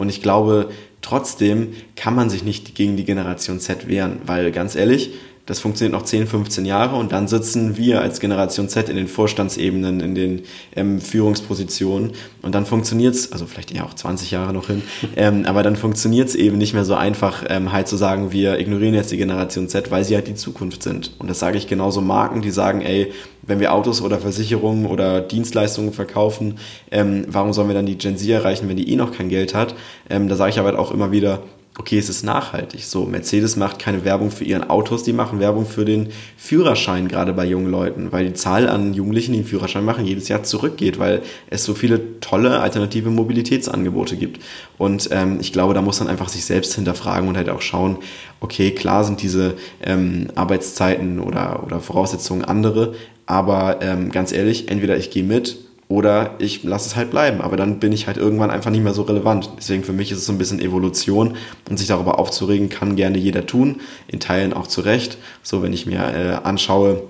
[0.00, 0.70] Und ich glaube,
[1.02, 5.10] trotzdem kann man sich nicht gegen die Generation Z wehren, weil ganz ehrlich,
[5.44, 9.08] das funktioniert noch 10, 15 Jahre und dann sitzen wir als Generation Z in den
[9.08, 10.42] Vorstandsebenen, in den
[10.76, 14.82] ähm, Führungspositionen und dann funktioniert es, also vielleicht eher auch 20 Jahre noch hin,
[15.16, 18.58] ähm, aber dann funktioniert es eben nicht mehr so einfach, ähm, halt zu sagen, wir
[18.58, 21.12] ignorieren jetzt die Generation Z, weil sie halt die Zukunft sind.
[21.18, 23.12] Und das sage ich genauso Marken, die sagen, ey,
[23.50, 26.58] wenn wir Autos oder Versicherungen oder Dienstleistungen verkaufen,
[26.90, 29.54] ähm, warum sollen wir dann die Gen Z erreichen, wenn die eh noch kein Geld
[29.54, 29.74] hat?
[30.08, 31.42] Ähm, da sage ich aber halt auch immer wieder,
[31.78, 32.84] okay, es ist nachhaltig.
[32.84, 37.32] So, Mercedes macht keine Werbung für ihren Autos, die machen Werbung für den Führerschein, gerade
[37.32, 40.98] bei jungen Leuten, weil die Zahl an Jugendlichen, die einen Führerschein machen, jedes Jahr zurückgeht,
[40.98, 44.42] weil es so viele tolle alternative Mobilitätsangebote gibt.
[44.78, 47.98] Und ähm, ich glaube, da muss man einfach sich selbst hinterfragen und halt auch schauen,
[48.40, 52.94] okay, klar sind diese ähm, Arbeitszeiten oder, oder Voraussetzungen andere,
[53.26, 55.56] aber ähm, ganz ehrlich, entweder ich gehe mit
[55.90, 57.40] oder ich lasse es halt bleiben.
[57.40, 59.50] Aber dann bin ich halt irgendwann einfach nicht mehr so relevant.
[59.58, 61.36] Deswegen für mich ist es so ein bisschen Evolution
[61.68, 65.18] und sich darüber aufzuregen, kann gerne jeder tun, in Teilen auch zu Recht.
[65.42, 67.02] So, wenn ich mir äh, anschaue,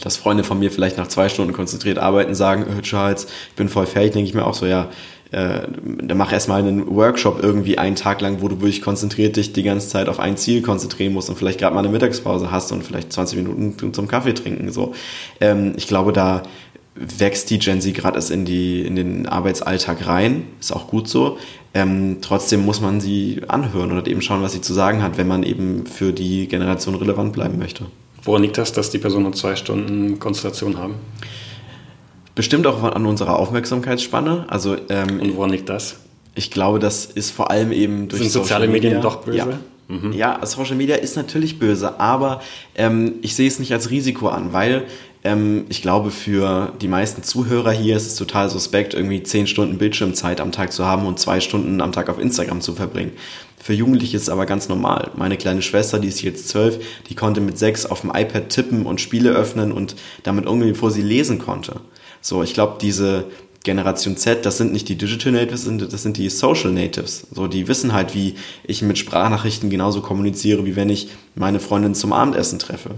[0.00, 3.68] dass Freunde von mir vielleicht nach zwei Stunden konzentriert arbeiten sagen, äh, Charles, ich bin
[3.68, 4.88] voll fertig, denke ich mir auch so, ja,
[5.32, 9.52] äh, dann mach erstmal einen Workshop irgendwie einen Tag lang, wo du wirklich konzentriert dich
[9.52, 12.70] die ganze Zeit auf ein Ziel konzentrieren musst und vielleicht gerade mal eine Mittagspause hast
[12.70, 14.70] und vielleicht 20 Minuten zum Kaffee trinken.
[14.70, 14.94] So,
[15.40, 16.44] ähm, ich glaube, da
[16.94, 20.44] wächst die Gen Z gerade erst in, die, in den Arbeitsalltag rein.
[20.60, 21.38] Ist auch gut so.
[21.74, 25.26] Ähm, trotzdem muss man sie anhören oder eben schauen, was sie zu sagen hat, wenn
[25.26, 27.86] man eben für die Generation relevant bleiben möchte.
[28.24, 30.94] Woran liegt das, dass die Personen nur zwei Stunden Konzentration haben?
[32.34, 34.46] Bestimmt auch an unserer Aufmerksamkeitsspanne.
[34.48, 35.96] Also, ähm, Und woran liegt das?
[36.34, 39.38] Ich glaube, das ist vor allem eben durch Sind soziale Medien doch böse?
[39.38, 39.48] Ja.
[39.88, 40.12] Mhm.
[40.12, 42.40] Ja, Social Media ist natürlich böse, aber
[42.74, 44.84] ähm, ich sehe es nicht als Risiko an, weil
[45.24, 49.78] ähm, ich glaube, für die meisten Zuhörer hier ist es total suspekt, irgendwie zehn Stunden
[49.78, 53.12] Bildschirmzeit am Tag zu haben und zwei Stunden am Tag auf Instagram zu verbringen.
[53.58, 55.12] Für Jugendliche ist es aber ganz normal.
[55.14, 58.86] Meine kleine Schwester, die ist jetzt zwölf, die konnte mit sechs auf dem iPad tippen
[58.86, 61.80] und Spiele öffnen und damit umgehen, bevor sie lesen konnte.
[62.20, 63.26] So, ich glaube, diese
[63.62, 67.28] Generation Z, das sind nicht die Digital Natives, das sind die Social Natives.
[67.30, 71.94] So, die wissen halt, wie ich mit Sprachnachrichten genauso kommuniziere, wie wenn ich meine Freundin
[71.94, 72.96] zum Abendessen treffe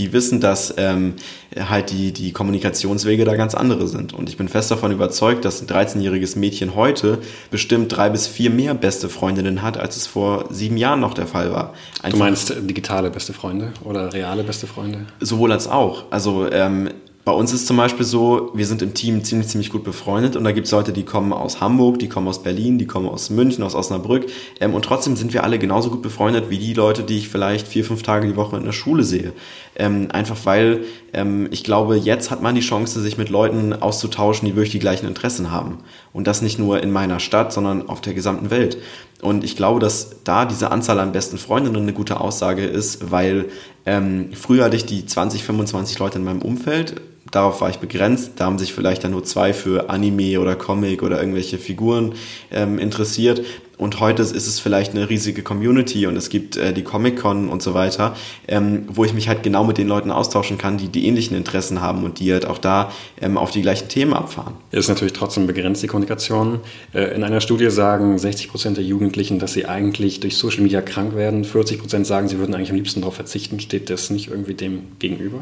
[0.00, 1.14] die wissen, dass ähm,
[1.56, 4.14] halt die, die Kommunikationswege da ganz andere sind.
[4.14, 7.18] Und ich bin fest davon überzeugt, dass ein 13-jähriges Mädchen heute
[7.50, 11.26] bestimmt drei bis vier mehr beste Freundinnen hat, als es vor sieben Jahren noch der
[11.26, 11.74] Fall war.
[12.02, 15.06] Einfach du meinst digitale beste Freunde oder reale beste Freunde?
[15.20, 16.04] Sowohl als auch.
[16.10, 16.88] Also ähm,
[17.24, 20.44] bei uns ist zum Beispiel so, wir sind im Team ziemlich, ziemlich gut befreundet und
[20.44, 23.28] da gibt es Leute, die kommen aus Hamburg, die kommen aus Berlin, die kommen aus
[23.28, 24.26] München, aus Osnabrück
[24.58, 27.68] ähm, und trotzdem sind wir alle genauso gut befreundet wie die Leute, die ich vielleicht
[27.68, 29.34] vier, fünf Tage die Woche in der Schule sehe.
[29.76, 34.46] Ähm, einfach weil ähm, ich glaube, jetzt hat man die Chance, sich mit Leuten auszutauschen,
[34.48, 35.78] die wirklich die gleichen Interessen haben.
[36.12, 38.78] Und das nicht nur in meiner Stadt, sondern auf der gesamten Welt.
[39.20, 43.46] Und ich glaube, dass da diese Anzahl an besten Freundinnen eine gute Aussage ist, weil
[43.86, 48.32] ähm, früher hatte ich die 20, 25 Leute in meinem Umfeld darauf war ich begrenzt.
[48.36, 52.14] Da haben sich vielleicht dann nur zwei für Anime oder Comic oder irgendwelche Figuren
[52.50, 53.42] ähm, interessiert.
[53.80, 57.62] Und heute ist es vielleicht eine riesige Community und es gibt äh, die Comic-Con und
[57.62, 58.14] so weiter,
[58.46, 61.80] ähm, wo ich mich halt genau mit den Leuten austauschen kann, die die ähnlichen Interessen
[61.80, 64.52] haben und die halt auch da ähm, auf die gleichen Themen abfahren.
[64.70, 66.60] Ist natürlich trotzdem begrenzt, die Kommunikation.
[66.92, 70.82] Äh, in einer Studie sagen 60 Prozent der Jugendlichen, dass sie eigentlich durch Social Media
[70.82, 71.44] krank werden.
[71.44, 73.60] 40 Prozent sagen, sie würden eigentlich am liebsten darauf verzichten.
[73.60, 75.40] Steht das nicht irgendwie dem gegenüber?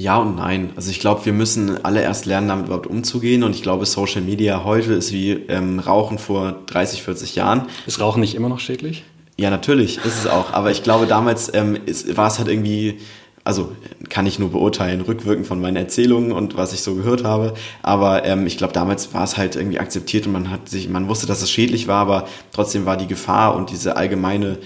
[0.00, 0.70] Ja und nein.
[0.76, 3.42] Also ich glaube, wir müssen alle erst lernen, damit überhaupt umzugehen.
[3.42, 7.66] Und ich glaube, Social Media heute ist wie ähm, Rauchen vor 30, 40 Jahren.
[7.86, 9.04] Ist Rauchen nicht immer noch schädlich?
[9.36, 10.54] Ja, natürlich ist es auch.
[10.54, 12.96] Aber ich glaube, damals ähm, ist, war es halt irgendwie
[13.42, 13.72] also
[14.10, 17.54] kann ich nur beurteilen, rückwirkend von meinen Erzählungen und was ich so gehört habe.
[17.82, 21.08] Aber ähm, ich glaube, damals war es halt irgendwie akzeptiert und man hat sich, man
[21.08, 24.58] wusste, dass es schädlich war, aber trotzdem war die Gefahr und diese allgemeine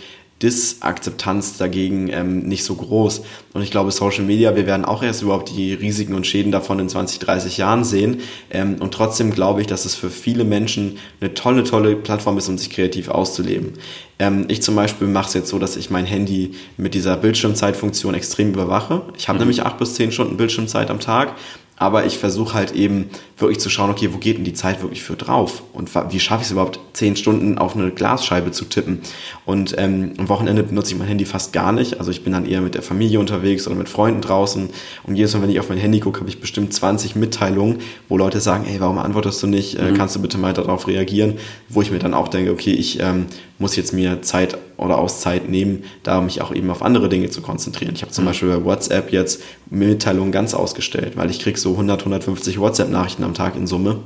[0.45, 3.23] Disakzeptanz dagegen ähm, nicht so groß.
[3.55, 6.79] Und ich glaube, Social Media, wir werden auch erst überhaupt die Risiken und Schäden davon
[6.79, 8.21] in 20, 30 Jahren sehen.
[8.51, 12.49] Ähm, und trotzdem glaube ich, dass es für viele Menschen eine tolle, tolle Plattform ist,
[12.49, 13.73] um sich kreativ auszuleben.
[14.19, 18.15] Ähm, ich zum Beispiel mache es jetzt so, dass ich mein Handy mit dieser Bildschirmzeitfunktion
[18.15, 19.03] extrem überwache.
[19.17, 19.45] Ich habe mhm.
[19.45, 21.35] nämlich acht bis zehn Stunden Bildschirmzeit am Tag
[21.77, 25.03] aber ich versuche halt eben wirklich zu schauen, okay, wo geht denn die Zeit wirklich
[25.03, 25.65] für drauf?
[25.73, 29.01] Und wie schaffe ich es überhaupt, zehn Stunden auf eine Glasscheibe zu tippen?
[29.45, 31.99] Und ähm, am Wochenende benutze ich mein Handy fast gar nicht.
[31.99, 34.71] Also ich bin dann eher mit der Familie unterwegs oder mit Freunden draußen.
[35.03, 38.17] Und jedes Mal, wenn ich auf mein Handy gucke, habe ich bestimmt 20 Mitteilungen, wo
[38.17, 39.77] Leute sagen, hey, warum antwortest du nicht?
[39.77, 39.97] Äh, mhm.
[39.97, 41.39] Kannst du bitte mal darauf reagieren?
[41.69, 43.27] Wo ich mir dann auch denke, okay, ich ähm,
[43.65, 47.41] muss jetzt mir Zeit oder Auszeit nehmen, da mich auch eben auf andere Dinge zu
[47.41, 47.95] konzentrieren.
[47.95, 48.29] Ich habe zum mhm.
[48.29, 53.33] Beispiel bei WhatsApp jetzt Mitteilungen ganz ausgestellt, weil ich krieg so 100, 150 WhatsApp-Nachrichten am
[53.33, 54.01] Tag in Summe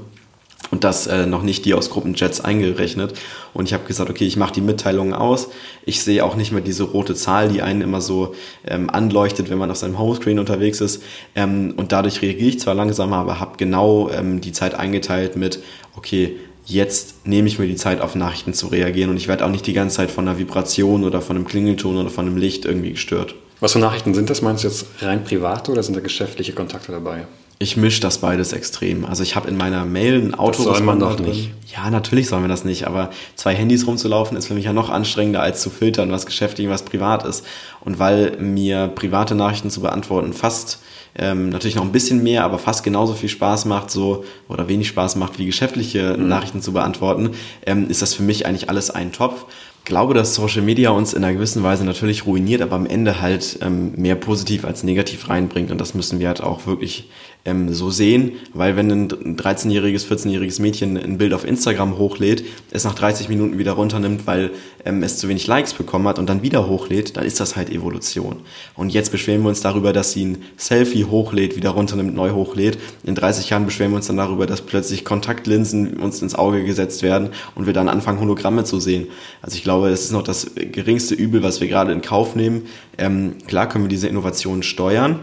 [0.71, 3.15] und das äh, noch nicht die aus Gruppenchats eingerechnet.
[3.53, 5.49] Und ich habe gesagt, okay, ich mache die Mitteilungen aus.
[5.85, 9.59] Ich sehe auch nicht mehr diese rote Zahl, die einen immer so ähm, anleuchtet, wenn
[9.59, 11.03] man auf seinem Homescreen unterwegs ist.
[11.35, 15.59] Ähm, und dadurch reagiere ich zwar langsamer, aber habe genau ähm, die Zeit eingeteilt mit,
[15.97, 16.37] okay,
[16.69, 19.67] jetzt nehme ich mir die Zeit, auf Nachrichten zu reagieren und ich werde auch nicht
[19.67, 22.93] die ganze Zeit von einer Vibration oder von einem Klingelton oder von einem Licht irgendwie
[22.93, 23.35] gestört.
[23.61, 24.43] Was für Nachrichten sind das?
[24.43, 27.27] Meinst du jetzt rein private oder sind da geschäftliche Kontakte dabei?
[27.61, 29.05] Ich mische das beides extrem.
[29.05, 30.65] Also ich habe in meiner Mail ein Auto.
[30.65, 31.51] Das soll man doch nicht.
[31.75, 32.87] Ja, natürlich sollen wir das nicht.
[32.87, 36.69] Aber zwei Handys rumzulaufen ist für mich ja noch anstrengender als zu filtern, was geschäftlich
[36.69, 37.45] und was privat ist.
[37.81, 40.81] Und weil mir private Nachrichten zu beantworten fast
[41.17, 44.87] ähm, natürlich noch ein bisschen mehr, aber fast genauso viel Spaß macht, so oder wenig
[44.87, 46.29] Spaß macht, wie geschäftliche mhm.
[46.29, 47.31] Nachrichten zu beantworten,
[47.67, 49.47] ähm, ist das für mich eigentlich alles ein Topf
[49.89, 53.59] glaube, dass Social Media uns in einer gewissen Weise natürlich ruiniert, aber am Ende halt
[53.63, 55.73] ähm, mehr positiv als negativ reinbringt.
[55.73, 57.09] Und das müssen wir halt auch wirklich
[57.49, 62.85] ähm, so sehen, weil wenn ein 13-jähriges, 14-jähriges Mädchen ein Bild auf Instagram hochlädt, es
[62.85, 64.51] nach 30 Minuten wieder runternimmt, weil
[64.85, 67.71] ähm, es zu wenig Likes bekommen hat und dann wieder hochlädt, dann ist das halt
[67.71, 68.41] Evolution.
[68.75, 72.79] Und jetzt beschweren wir uns darüber, dass sie ein Selfie hochlädt, wieder runternimmt, neu hochlädt.
[73.05, 77.03] In 30 Jahren beschweren wir uns dann darüber, dass plötzlich Kontaktlinsen uns ins Auge gesetzt
[77.03, 79.09] werden und wir dann anfangen, Hologramme zu sehen.
[79.41, 82.67] Also ich glaube, es ist noch das geringste Übel, was wir gerade in Kauf nehmen.
[82.99, 85.21] Ähm, klar können wir diese Innovationen steuern,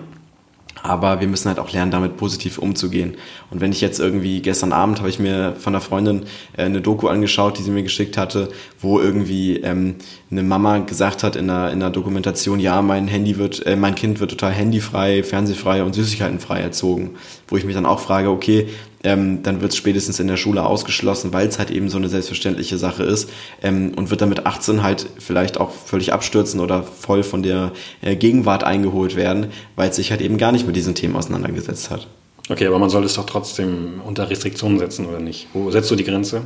[0.86, 3.15] aber wir müssen halt auch lernen, damit positiv umzugehen.
[3.50, 6.24] Und wenn ich jetzt irgendwie, gestern Abend habe ich mir von einer Freundin
[6.56, 9.95] äh, eine Doku angeschaut, die sie mir geschickt hatte, wo irgendwie ähm,
[10.32, 13.95] eine Mama gesagt hat in einer, in einer Dokumentation, ja, mein Handy wird, äh, mein
[13.95, 17.15] Kind wird total handyfrei, fernsehfrei und süßigkeitenfrei erzogen.
[17.48, 18.67] Wo ich mich dann auch frage, okay,
[19.05, 22.09] ähm, dann wird es spätestens in der Schule ausgeschlossen, weil es halt eben so eine
[22.09, 23.29] selbstverständliche Sache ist
[23.61, 27.71] ähm, und wird dann mit 18 halt vielleicht auch völlig abstürzen oder voll von der
[28.01, 31.91] äh, Gegenwart eingeholt werden, weil es sich halt eben gar nicht mit diesen Themen auseinandergesetzt
[31.91, 32.07] hat.
[32.47, 35.47] Okay, aber man sollte es doch trotzdem unter Restriktionen setzen, oder nicht?
[35.53, 36.43] Wo setzt du die Grenze?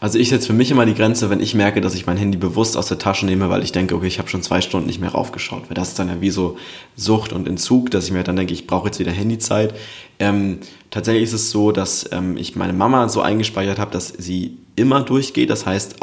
[0.00, 2.38] Also ich setze für mich immer die Grenze, wenn ich merke, dass ich mein Handy
[2.38, 5.00] bewusst aus der Tasche nehme, weil ich denke, okay, ich habe schon zwei Stunden nicht
[5.00, 5.64] mehr raufgeschaut.
[5.68, 6.56] Weil das ist dann ja wie so
[6.96, 9.74] Sucht und Entzug, dass ich mir dann denke, ich brauche jetzt wieder Handyzeit.
[10.18, 10.60] Ähm,
[10.90, 15.02] tatsächlich ist es so, dass ähm, ich meine Mama so eingespeichert habe, dass sie immer
[15.02, 15.50] durchgeht.
[15.50, 15.96] Das heißt,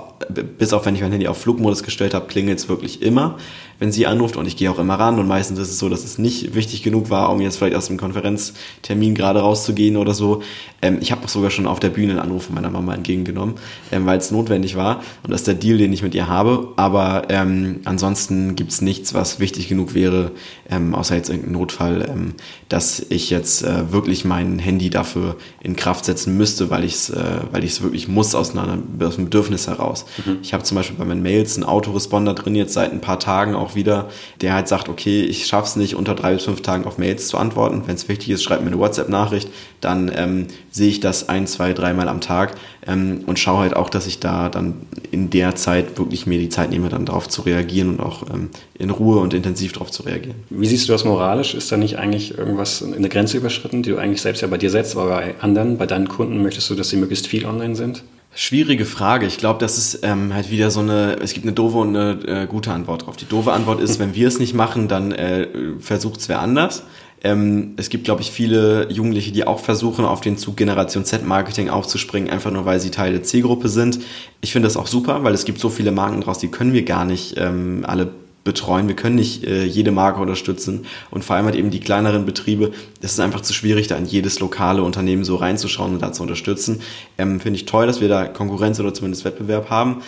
[0.58, 3.38] bis auf wenn ich mein Handy auf Flugmodus gestellt habe, klingelt es wirklich immer,
[3.80, 6.04] wenn sie anruft und ich gehe auch immer ran und meistens ist es so, dass
[6.04, 10.42] es nicht wichtig genug war, um jetzt vielleicht aus dem Konferenztermin gerade rauszugehen oder so.
[10.82, 13.56] Ähm, ich habe auch sogar schon auf der Bühne einen Anruf von meiner Mama entgegengenommen,
[13.92, 16.70] ähm, weil es notwendig war und das ist der Deal, den ich mit ihr habe.
[16.76, 20.32] Aber ähm, ansonsten gibt's nichts, was wichtig genug wäre,
[20.70, 22.34] ähm, außer jetzt irgendein Notfall, ähm,
[22.68, 27.10] dass ich jetzt äh, wirklich mein Handy dafür in Kraft setzen müsste, weil ich es
[27.10, 30.06] äh, weil ich es wirklich muss aus, einer, aus einem Bedürfnis heraus.
[30.26, 30.40] Mhm.
[30.42, 33.56] Ich habe zum Beispiel bei meinen Mails einen Autoresponder drin jetzt seit ein paar Tagen
[33.56, 34.10] auch wieder,
[34.42, 37.38] der halt sagt, okay, ich schaff's nicht unter drei bis fünf Tagen auf Mails zu
[37.38, 37.84] antworten.
[37.86, 39.50] Wenn es wichtig ist, schreibt mir eine WhatsApp-Nachricht,
[39.82, 42.56] dann ähm, sehe ich das ein, zwei, dreimal am Tag
[42.86, 44.76] ähm, und schaue halt auch, dass ich da dann
[45.12, 48.50] in der Zeit wirklich mir die Zeit nehme, dann darauf zu reagieren und auch ähm,
[48.74, 50.36] in Ruhe und intensiv darauf zu reagieren.
[50.50, 51.54] Wie siehst du das moralisch?
[51.54, 54.70] Ist da nicht eigentlich irgendwas, eine Grenze überschritten, die du eigentlich selbst ja bei dir
[54.70, 58.04] setzt, aber bei anderen, bei deinen Kunden möchtest du, dass sie möglichst viel online sind?
[58.36, 59.26] Schwierige Frage.
[59.26, 62.44] Ich glaube, das ist ähm, halt wieder so eine, es gibt eine doofe und eine
[62.44, 63.18] äh, gute Antwort drauf.
[63.18, 65.48] Die doofe Antwort ist, wenn wir es nicht machen, dann äh,
[65.80, 66.84] versucht es wer anders.
[67.22, 71.70] Ähm, es gibt, glaube ich, viele Jugendliche, die auch versuchen, auf den Zug Generation Z-Marketing
[71.70, 74.00] aufzuspringen, einfach nur, weil sie Teil der Zielgruppe sind.
[74.42, 76.86] Ich finde das auch super, weil es gibt so viele Marken draus, die können wir
[76.86, 78.12] gar nicht ähm, alle
[78.50, 78.88] betreuen.
[78.88, 82.72] Wir können nicht äh, jede Marke unterstützen und vor allem halt eben die kleineren Betriebe.
[83.00, 86.24] Das ist einfach zu schwierig, da in jedes lokale Unternehmen so reinzuschauen und da zu
[86.24, 86.82] unterstützen.
[87.20, 90.02] Ähm, Finde ich toll, dass wir da Konkurrenz oder zumindest Wettbewerb haben.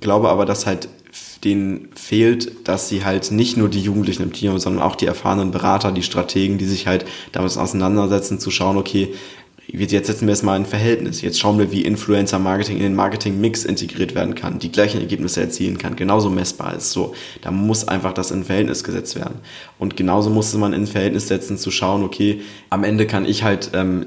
[0.00, 0.88] Glaube aber, dass halt
[1.42, 5.50] denen fehlt, dass sie halt nicht nur die Jugendlichen im Team, sondern auch die erfahrenen
[5.50, 9.12] Berater, die Strategen, die sich halt damit auseinandersetzen, zu schauen, okay,
[9.70, 11.20] jetzt setzen wir es mal in Verhältnis.
[11.20, 15.78] Jetzt schauen wir, wie Influencer-Marketing in den Marketing-Mix integriert werden kann, die gleichen Ergebnisse erzielen
[15.78, 16.92] kann, genauso messbar ist.
[16.92, 19.40] So, da muss einfach das in Verhältnis gesetzt werden.
[19.78, 23.70] Und genauso muss man in Verhältnis setzen, zu schauen, okay, am Ende kann ich halt
[23.74, 24.06] ähm,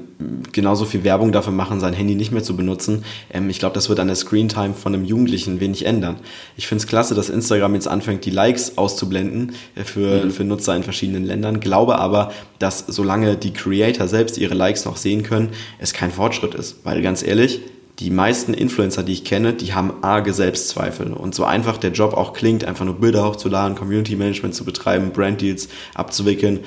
[0.52, 3.04] genauso viel Werbung dafür machen, sein Handy nicht mehr zu benutzen.
[3.32, 6.16] Ähm, ich glaube, das wird an der Screentime von einem Jugendlichen wenig ändern.
[6.56, 10.30] Ich finde es klasse, dass Instagram jetzt anfängt, die Likes auszublenden äh, für, mhm.
[10.30, 11.60] für Nutzer in verschiedenen Ländern.
[11.60, 16.54] Glaube aber, dass solange die Creator selbst ihre Likes noch sehen können, es kein Fortschritt
[16.54, 16.84] ist.
[16.84, 17.60] Weil ganz ehrlich,
[17.98, 21.12] die meisten Influencer, die ich kenne, die haben arge Selbstzweifel.
[21.12, 25.12] Und so einfach der Job auch klingt, einfach nur Bilder hochzuladen, Community Management zu betreiben,
[25.12, 26.60] Brand Deals abzuwickeln,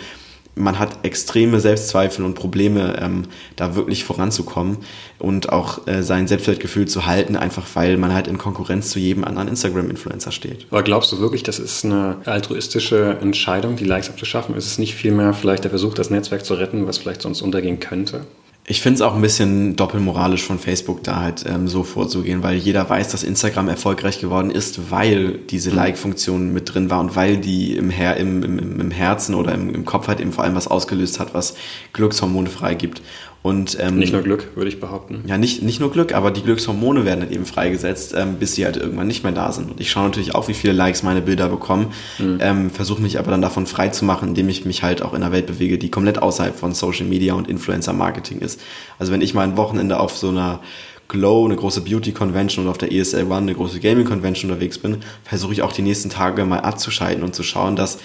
[0.55, 3.23] man hat extreme Selbstzweifel und Probleme, ähm,
[3.55, 4.77] da wirklich voranzukommen
[5.19, 9.23] und auch äh, sein Selbstwertgefühl zu halten, einfach weil man halt in Konkurrenz zu jedem
[9.23, 10.65] anderen Instagram-Influencer steht.
[10.71, 14.55] Aber glaubst du wirklich, das ist eine altruistische Entscheidung, die Likes abzuschaffen?
[14.55, 17.79] Ist es nicht vielmehr vielleicht der Versuch, das Netzwerk zu retten, was vielleicht sonst untergehen
[17.79, 18.25] könnte?
[18.67, 22.55] Ich finde es auch ein bisschen doppelmoralisch von Facebook da halt ähm, so vorzugehen, weil
[22.55, 25.75] jeder weiß, dass Instagram erfolgreich geworden ist, weil diese mhm.
[25.75, 29.75] Like-Funktion mit drin war und weil die im, Her im, im, im Herzen oder im,
[29.75, 31.53] im Kopf halt eben vor allem was ausgelöst hat, was
[31.93, 33.03] Glückshormone freigibt.
[33.45, 35.23] Und, ähm, nicht nur Glück, würde ich behaupten.
[35.27, 38.65] Ja, nicht, nicht nur Glück, aber die Glückshormone werden dann eben freigesetzt, ähm, bis sie
[38.65, 39.69] halt irgendwann nicht mehr da sind.
[39.69, 42.39] Und ich schaue natürlich auch, wie viele Likes meine Bilder bekommen, mhm.
[42.41, 45.21] ähm, versuche mich aber dann davon frei zu machen, indem ich mich halt auch in
[45.21, 48.59] einer Welt bewege, die komplett außerhalb von Social Media und Influencer-Marketing ist.
[48.97, 50.61] Also wenn ich mal ein Wochenende auf so einer
[51.07, 54.79] Glow, eine große Beauty Convention und auf der ESL One eine große Gaming Convention unterwegs
[54.79, 57.99] bin, versuche ich auch die nächsten Tage mal abzuschalten und zu schauen, dass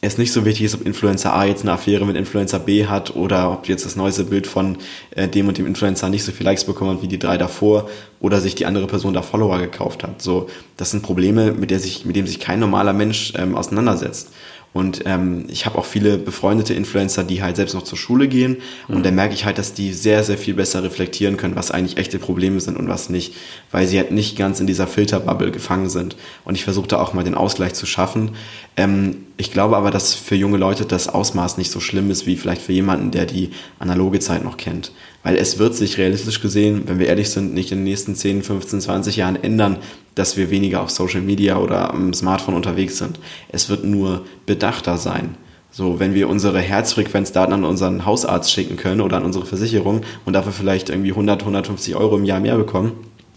[0.00, 3.16] es nicht so wichtig ist, ob Influencer A jetzt eine Affäre mit Influencer B hat
[3.16, 4.78] oder ob jetzt das neueste Bild von
[5.10, 7.88] äh, dem und dem Influencer nicht so viel Likes bekommen hat wie die drei davor
[8.20, 10.22] oder sich die andere Person da Follower gekauft hat.
[10.22, 14.30] So, das sind Probleme, mit der sich, mit dem sich kein normaler Mensch ähm, auseinandersetzt.
[14.78, 18.58] Und ähm, ich habe auch viele befreundete Influencer, die halt selbst noch zur Schule gehen.
[18.86, 19.02] Und mhm.
[19.02, 22.20] da merke ich halt, dass die sehr, sehr viel besser reflektieren können, was eigentlich echte
[22.20, 23.34] Probleme sind und was nicht,
[23.72, 26.14] weil sie halt nicht ganz in dieser Filterbubble gefangen sind.
[26.44, 28.36] Und ich versuche da auch mal den Ausgleich zu schaffen.
[28.76, 32.36] Ähm, ich glaube aber, dass für junge Leute das Ausmaß nicht so schlimm ist, wie
[32.36, 34.92] vielleicht für jemanden, der die analoge Zeit noch kennt.
[35.24, 38.44] Weil es wird sich realistisch gesehen, wenn wir ehrlich sind, nicht in den nächsten 10,
[38.44, 39.78] 15, 20 Jahren ändern,
[40.18, 43.18] dass wir weniger auf Social Media oder am Smartphone unterwegs sind.
[43.48, 45.36] Es wird nur bedachter sein.
[45.70, 50.32] So, wenn wir unsere Herzfrequenzdaten an unseren Hausarzt schicken können oder an unsere Versicherung und
[50.32, 52.92] dafür vielleicht irgendwie 100, 150 Euro im Jahr mehr bekommen,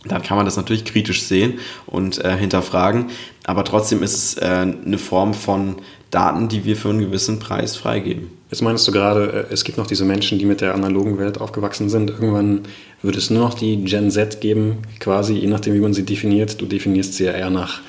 [0.06, 3.08] dann kann man das natürlich kritisch sehen und äh, hinterfragen.
[3.44, 5.76] Aber trotzdem ist es äh, eine Form von
[6.10, 8.30] Daten, die wir für einen gewissen Preis freigeben.
[8.52, 11.40] Jetzt meinst du gerade, äh, es gibt noch diese Menschen, die mit der analogen Welt
[11.40, 12.10] aufgewachsen sind.
[12.10, 12.62] Irgendwann
[13.02, 16.60] wird es nur noch die Gen Z geben, quasi, je nachdem, wie man sie definiert.
[16.60, 17.80] Du definierst sie ja eher nach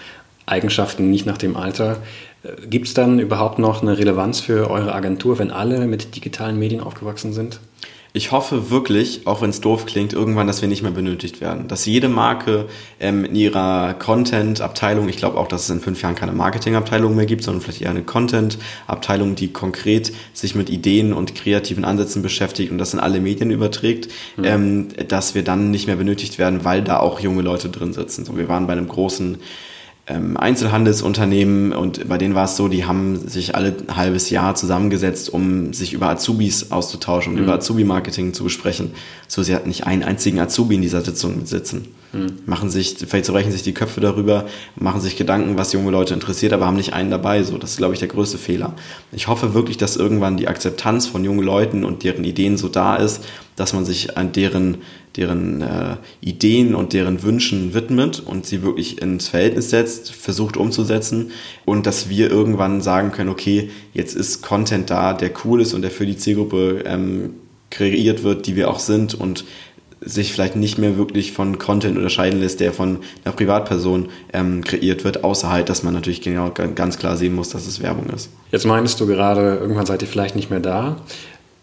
[0.46, 1.98] Eigenschaften, nicht nach dem Alter.
[2.44, 6.58] Äh, gibt es dann überhaupt noch eine Relevanz für eure Agentur, wenn alle mit digitalen
[6.58, 7.58] Medien aufgewachsen sind?
[8.14, 11.66] Ich hoffe wirklich, auch wenn es doof klingt, irgendwann, dass wir nicht mehr benötigt werden.
[11.66, 12.66] Dass jede Marke
[13.00, 17.24] ähm, in ihrer Content-Abteilung, ich glaube auch, dass es in fünf Jahren keine Marketing-Abteilung mehr
[17.24, 22.70] gibt, sondern vielleicht eher eine Content-Abteilung, die konkret sich mit Ideen und kreativen Ansätzen beschäftigt
[22.70, 24.44] und das in alle Medien überträgt, mhm.
[24.44, 28.26] ähm, dass wir dann nicht mehr benötigt werden, weil da auch junge Leute drin sitzen.
[28.26, 29.38] So, wir waren bei einem großen
[30.08, 34.56] ähm, Einzelhandelsunternehmen und bei denen war es so, die haben sich alle ein halbes Jahr
[34.56, 37.44] zusammengesetzt, um sich über Azubis auszutauschen und mhm.
[37.44, 38.90] über Azubi-Marketing zu besprechen.
[39.28, 41.94] So, sie hatten nicht einen einzigen Azubi in dieser Sitzung sitzen.
[42.12, 42.40] Mhm.
[42.46, 46.52] Machen sich, vielleicht zerbrechen sich die Köpfe darüber, machen sich Gedanken, was junge Leute interessiert,
[46.52, 47.44] aber haben nicht einen dabei.
[47.44, 48.74] So, das ist, glaube ich, der größte Fehler.
[49.12, 52.96] Ich hoffe wirklich, dass irgendwann die Akzeptanz von jungen Leuten und deren Ideen so da
[52.96, 53.22] ist,
[53.54, 54.78] dass man sich an deren
[55.16, 61.30] deren äh, Ideen und deren Wünschen widmet und sie wirklich ins Verhältnis setzt, versucht umzusetzen
[61.64, 65.82] und dass wir irgendwann sagen können, okay, jetzt ist Content da, der cool ist und
[65.82, 67.34] der für die Zielgruppe ähm,
[67.70, 69.44] kreiert wird, die wir auch sind und
[70.04, 75.04] sich vielleicht nicht mehr wirklich von Content unterscheiden lässt, der von einer Privatperson ähm, kreiert
[75.04, 78.30] wird, außer halt, dass man natürlich genau ganz klar sehen muss, dass es Werbung ist.
[78.50, 80.96] Jetzt meinst du gerade, irgendwann seid ihr vielleicht nicht mehr da.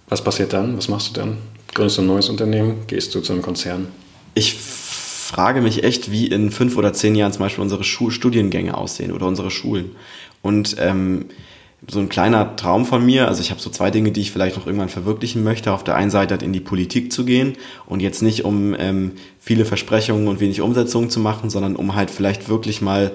[0.08, 0.78] Was passiert dann?
[0.78, 1.38] Was machst du dann?
[1.74, 2.84] Gründest ein neues Unternehmen?
[2.88, 3.88] Gehst du zu einem Konzern?
[4.34, 8.76] Ich frage mich echt, wie in fünf oder zehn Jahren zum Beispiel unsere Schu Studiengänge
[8.76, 9.92] aussehen oder unsere Schulen.
[10.42, 11.26] Und ähm,
[11.88, 14.58] so ein kleiner Traum von mir, also ich habe so zwei Dinge, die ich vielleicht
[14.58, 15.72] noch irgendwann verwirklichen möchte.
[15.72, 17.54] Auf der einen Seite halt in die Politik zu gehen
[17.86, 22.12] und jetzt nicht um ähm, viele Versprechungen und wenig Umsetzungen zu machen, sondern um halt
[22.12, 23.12] vielleicht wirklich mal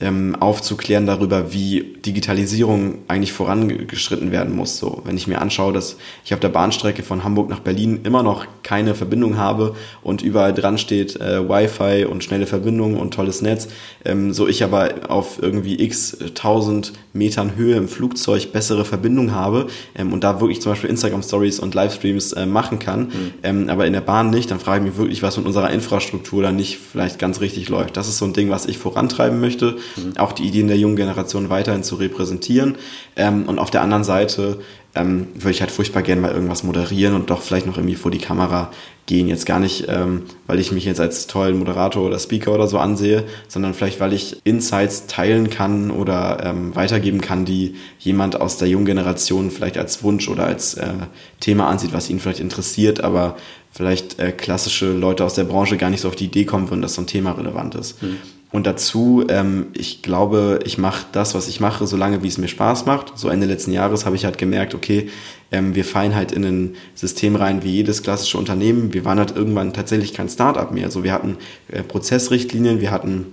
[0.00, 4.78] ähm, aufzuklären darüber, wie Digitalisierung eigentlich vorangeschritten werden muss.
[4.78, 8.22] So, wenn ich mir anschaue, dass ich auf der Bahnstrecke von Hamburg nach Berlin immer
[8.22, 13.42] noch keine Verbindung habe und überall dran steht äh, Wi-Fi und schnelle Verbindung und tolles
[13.42, 13.68] Netz,
[14.04, 19.66] ähm, so ich aber auf irgendwie x tausend Metern Höhe im Flugzeug bessere Verbindung habe
[19.96, 23.32] ähm, und da wirklich zum Beispiel Instagram Stories und Livestreams äh, machen kann, mhm.
[23.42, 26.42] ähm, aber in der Bahn nicht, dann frage ich mich wirklich, was mit unserer Infrastruktur
[26.42, 27.96] da nicht vielleicht ganz richtig läuft.
[27.96, 30.16] Das ist so ein Ding, was ich vorantreiben möchte mhm.
[30.16, 32.76] auch die Ideen der jungen Generation weiterhin zu repräsentieren.
[33.16, 34.58] Ähm, und auf der anderen Seite
[34.94, 38.10] ähm, würde ich halt furchtbar gerne mal irgendwas moderieren und doch vielleicht noch irgendwie vor
[38.10, 38.70] die Kamera
[39.06, 39.28] gehen.
[39.28, 42.78] Jetzt gar nicht, ähm, weil ich mich jetzt als tollen Moderator oder Speaker oder so
[42.78, 48.58] ansehe, sondern vielleicht, weil ich Insights teilen kann oder ähm, weitergeben kann, die jemand aus
[48.58, 50.92] der jungen Generation vielleicht als Wunsch oder als äh,
[51.40, 53.36] Thema ansieht, was ihn vielleicht interessiert, aber
[53.70, 56.82] vielleicht äh, klassische Leute aus der Branche gar nicht so auf die Idee kommen würden,
[56.82, 58.02] dass so ein Thema relevant ist.
[58.02, 58.16] Mhm.
[58.50, 62.48] Und dazu, ähm, ich glaube, ich mache das, was ich mache, solange wie es mir
[62.48, 63.18] Spaß macht.
[63.18, 65.10] So Ende letzten Jahres habe ich halt gemerkt, okay,
[65.52, 68.94] ähm, wir fallen halt in ein System rein wie jedes klassische Unternehmen.
[68.94, 70.86] Wir waren halt irgendwann tatsächlich kein Startup mehr.
[70.86, 71.36] Also wir hatten
[71.70, 73.26] äh, Prozessrichtlinien, wir hatten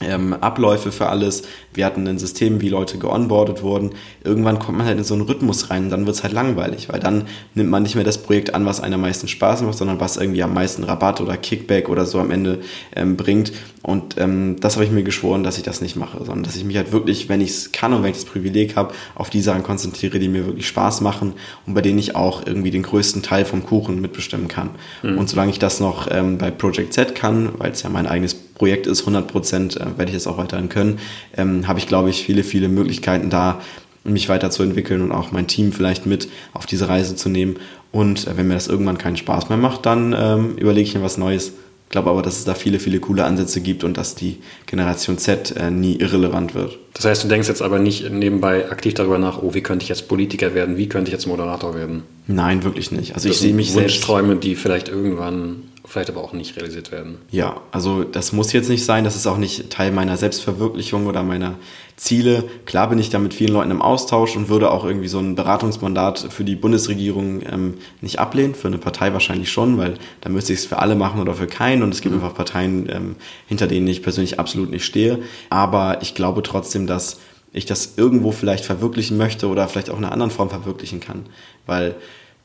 [0.00, 1.42] ähm, Abläufe für alles.
[1.78, 3.92] Wir hatten ein System, wie Leute geonboardet wurden.
[4.24, 6.98] Irgendwann kommt man halt in so einen Rhythmus rein und dann wird's halt langweilig, weil
[6.98, 10.00] dann nimmt man nicht mehr das Projekt an, was einem am meisten Spaß macht, sondern
[10.00, 12.58] was irgendwie am meisten Rabatt oder Kickback oder so am Ende
[12.96, 13.52] ähm, bringt.
[13.82, 16.64] Und ähm, das habe ich mir geschworen, dass ich das nicht mache, sondern dass ich
[16.64, 19.40] mich halt wirklich, wenn ich es kann und wenn ich das Privileg habe, auf die
[19.40, 23.22] Sachen konzentriere, die mir wirklich Spaß machen und bei denen ich auch irgendwie den größten
[23.22, 24.70] Teil vom Kuchen mitbestimmen kann.
[25.04, 25.16] Mhm.
[25.16, 28.34] Und solange ich das noch ähm, bei Project Z kann, weil es ja mein eigenes
[28.58, 30.98] Projekt ist, 100 Prozent äh, werde ich das auch weiterhin können,
[31.36, 33.60] ähm, habe ich, glaube ich, viele, viele Möglichkeiten da,
[34.04, 37.56] mich weiterzuentwickeln und auch mein Team vielleicht mit auf diese Reise zu nehmen.
[37.92, 41.02] Und äh, wenn mir das irgendwann keinen Spaß mehr macht, dann ähm, überlege ich mir
[41.02, 41.52] was Neues.
[41.88, 45.16] Ich glaube aber, dass es da viele, viele coole Ansätze gibt und dass die Generation
[45.16, 46.78] Z äh, nie irrelevant wird.
[46.92, 49.88] Das heißt, du denkst jetzt aber nicht nebenbei aktiv darüber nach, oh, wie könnte ich
[49.88, 52.02] jetzt Politiker werden, wie könnte ich jetzt Moderator werden?
[52.26, 53.14] Nein, wirklich nicht.
[53.14, 57.18] Also das ich sehe mich Wunschträume, die vielleicht irgendwann vielleicht aber auch nicht realisiert werden.
[57.30, 61.22] Ja, also das muss jetzt nicht sein, das ist auch nicht Teil meiner Selbstverwirklichung oder
[61.22, 61.54] meiner
[61.96, 62.44] Ziele.
[62.66, 65.34] Klar bin ich da mit vielen Leuten im Austausch und würde auch irgendwie so ein
[65.34, 70.52] Beratungsmandat für die Bundesregierung ähm, nicht ablehnen, für eine Partei wahrscheinlich schon, weil da müsste
[70.52, 72.22] ich es für alle machen oder für keinen und es gibt mhm.
[72.22, 73.16] einfach Parteien, ähm,
[73.46, 75.20] hinter denen ich persönlich absolut nicht stehe.
[75.48, 77.18] Aber ich glaube trotzdem, dass
[77.52, 81.26] ich das irgendwo vielleicht verwirklichen möchte oder vielleicht auch in einer anderen Form verwirklichen kann,
[81.66, 81.96] weil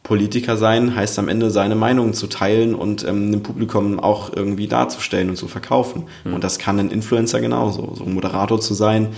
[0.04, 4.68] Politiker sein heißt am Ende seine Meinung zu teilen und ähm, dem Publikum auch irgendwie
[4.68, 6.04] darzustellen und zu verkaufen.
[6.26, 6.34] Mhm.
[6.34, 7.96] Und das kann ein Influencer genauso.
[7.96, 9.10] So ein Moderator zu sein,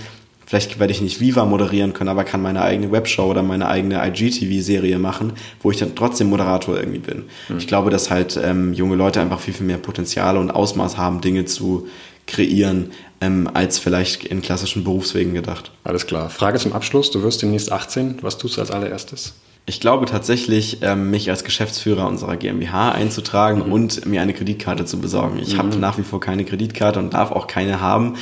[0.46, 4.00] Vielleicht werde ich nicht Viva moderieren können, aber kann meine eigene Webshow oder meine eigene
[4.06, 7.24] IGTV-Serie machen, wo ich dann trotzdem Moderator irgendwie bin.
[7.48, 7.58] Mhm.
[7.58, 11.20] Ich glaube, dass halt ähm, junge Leute einfach viel, viel mehr Potenziale und Ausmaß haben,
[11.20, 11.88] Dinge zu
[12.28, 15.72] kreieren, ähm, als vielleicht in klassischen Berufswegen gedacht.
[15.82, 16.30] Alles klar.
[16.30, 17.10] Frage zum Abschluss.
[17.10, 18.18] Du wirst demnächst 18.
[18.22, 19.34] Was tust du als allererstes?
[19.68, 23.72] Ich glaube tatsächlich, ähm, mich als Geschäftsführer unserer GmbH einzutragen mhm.
[23.72, 25.40] und mir eine Kreditkarte zu besorgen.
[25.40, 25.58] Ich mhm.
[25.58, 28.14] habe nach wie vor keine Kreditkarte und darf auch keine haben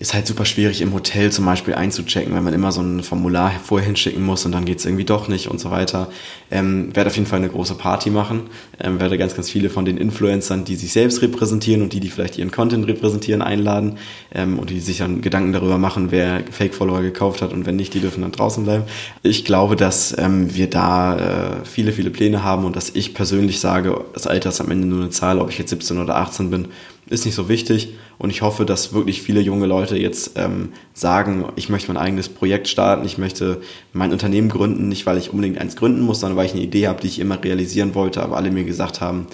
[0.00, 3.52] ist halt super schwierig im Hotel zum Beispiel einzuchecken, wenn man immer so ein Formular
[3.62, 6.08] vorher hinschicken muss und dann geht's irgendwie doch nicht und so weiter.
[6.50, 8.44] Ähm, werde auf jeden Fall eine große Party machen.
[8.82, 12.08] Ähm, werde ganz, ganz viele von den Influencern, die sich selbst repräsentieren und die, die
[12.08, 13.98] vielleicht ihren Content repräsentieren, einladen
[14.34, 17.92] ähm, und die sich dann Gedanken darüber machen, wer Fake-Follower gekauft hat und wenn nicht,
[17.92, 18.84] die dürfen dann draußen bleiben.
[19.22, 23.60] Ich glaube, dass ähm, wir da äh, viele, viele Pläne haben und dass ich persönlich
[23.60, 26.48] sage, das Alter ist am Ende nur eine Zahl, ob ich jetzt 17 oder 18
[26.48, 26.68] bin,
[27.10, 27.90] ist nicht so wichtig.
[28.20, 32.28] Und ich hoffe, dass wirklich viele junge Leute jetzt ähm, sagen, ich möchte mein eigenes
[32.28, 33.62] Projekt starten, ich möchte
[33.94, 36.86] mein Unternehmen gründen, nicht weil ich unbedingt eins gründen muss, sondern weil ich eine Idee
[36.86, 39.26] habe, die ich immer realisieren wollte, aber alle mir gesagt haben,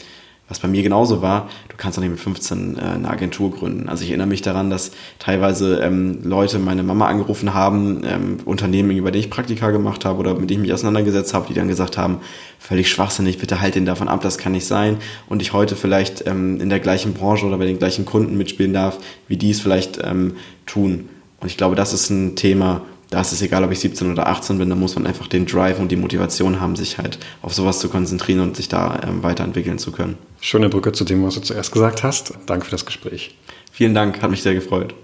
[0.48, 3.88] was bei mir genauso war, du kannst doch nicht mit 15 äh, eine Agentur gründen.
[3.88, 8.96] Also ich erinnere mich daran, dass teilweise ähm, Leute meine Mama angerufen haben, ähm, Unternehmen,
[8.96, 11.68] über die ich Praktika gemacht habe oder mit denen ich mich auseinandergesetzt habe, die dann
[11.68, 12.18] gesagt haben,
[12.60, 14.98] völlig schwachsinnig, bitte halt den davon ab, das kann nicht sein.
[15.28, 18.72] Und ich heute vielleicht ähm, in der gleichen Branche oder bei den gleichen Kunden mitspielen
[18.72, 21.08] darf, wie die es vielleicht ähm, tun.
[21.40, 22.82] Und ich glaube, das ist ein Thema,
[23.16, 25.46] da ist es egal, ob ich 17 oder 18 bin, da muss man einfach den
[25.46, 29.22] Drive und die Motivation haben, sich halt auf sowas zu konzentrieren und sich da ähm,
[29.22, 30.18] weiterentwickeln zu können.
[30.42, 32.34] Schöne Brücke zu dem, was du zuerst gesagt hast.
[32.44, 33.34] Danke für das Gespräch.
[33.72, 34.94] Vielen Dank, hat mich sehr gefreut.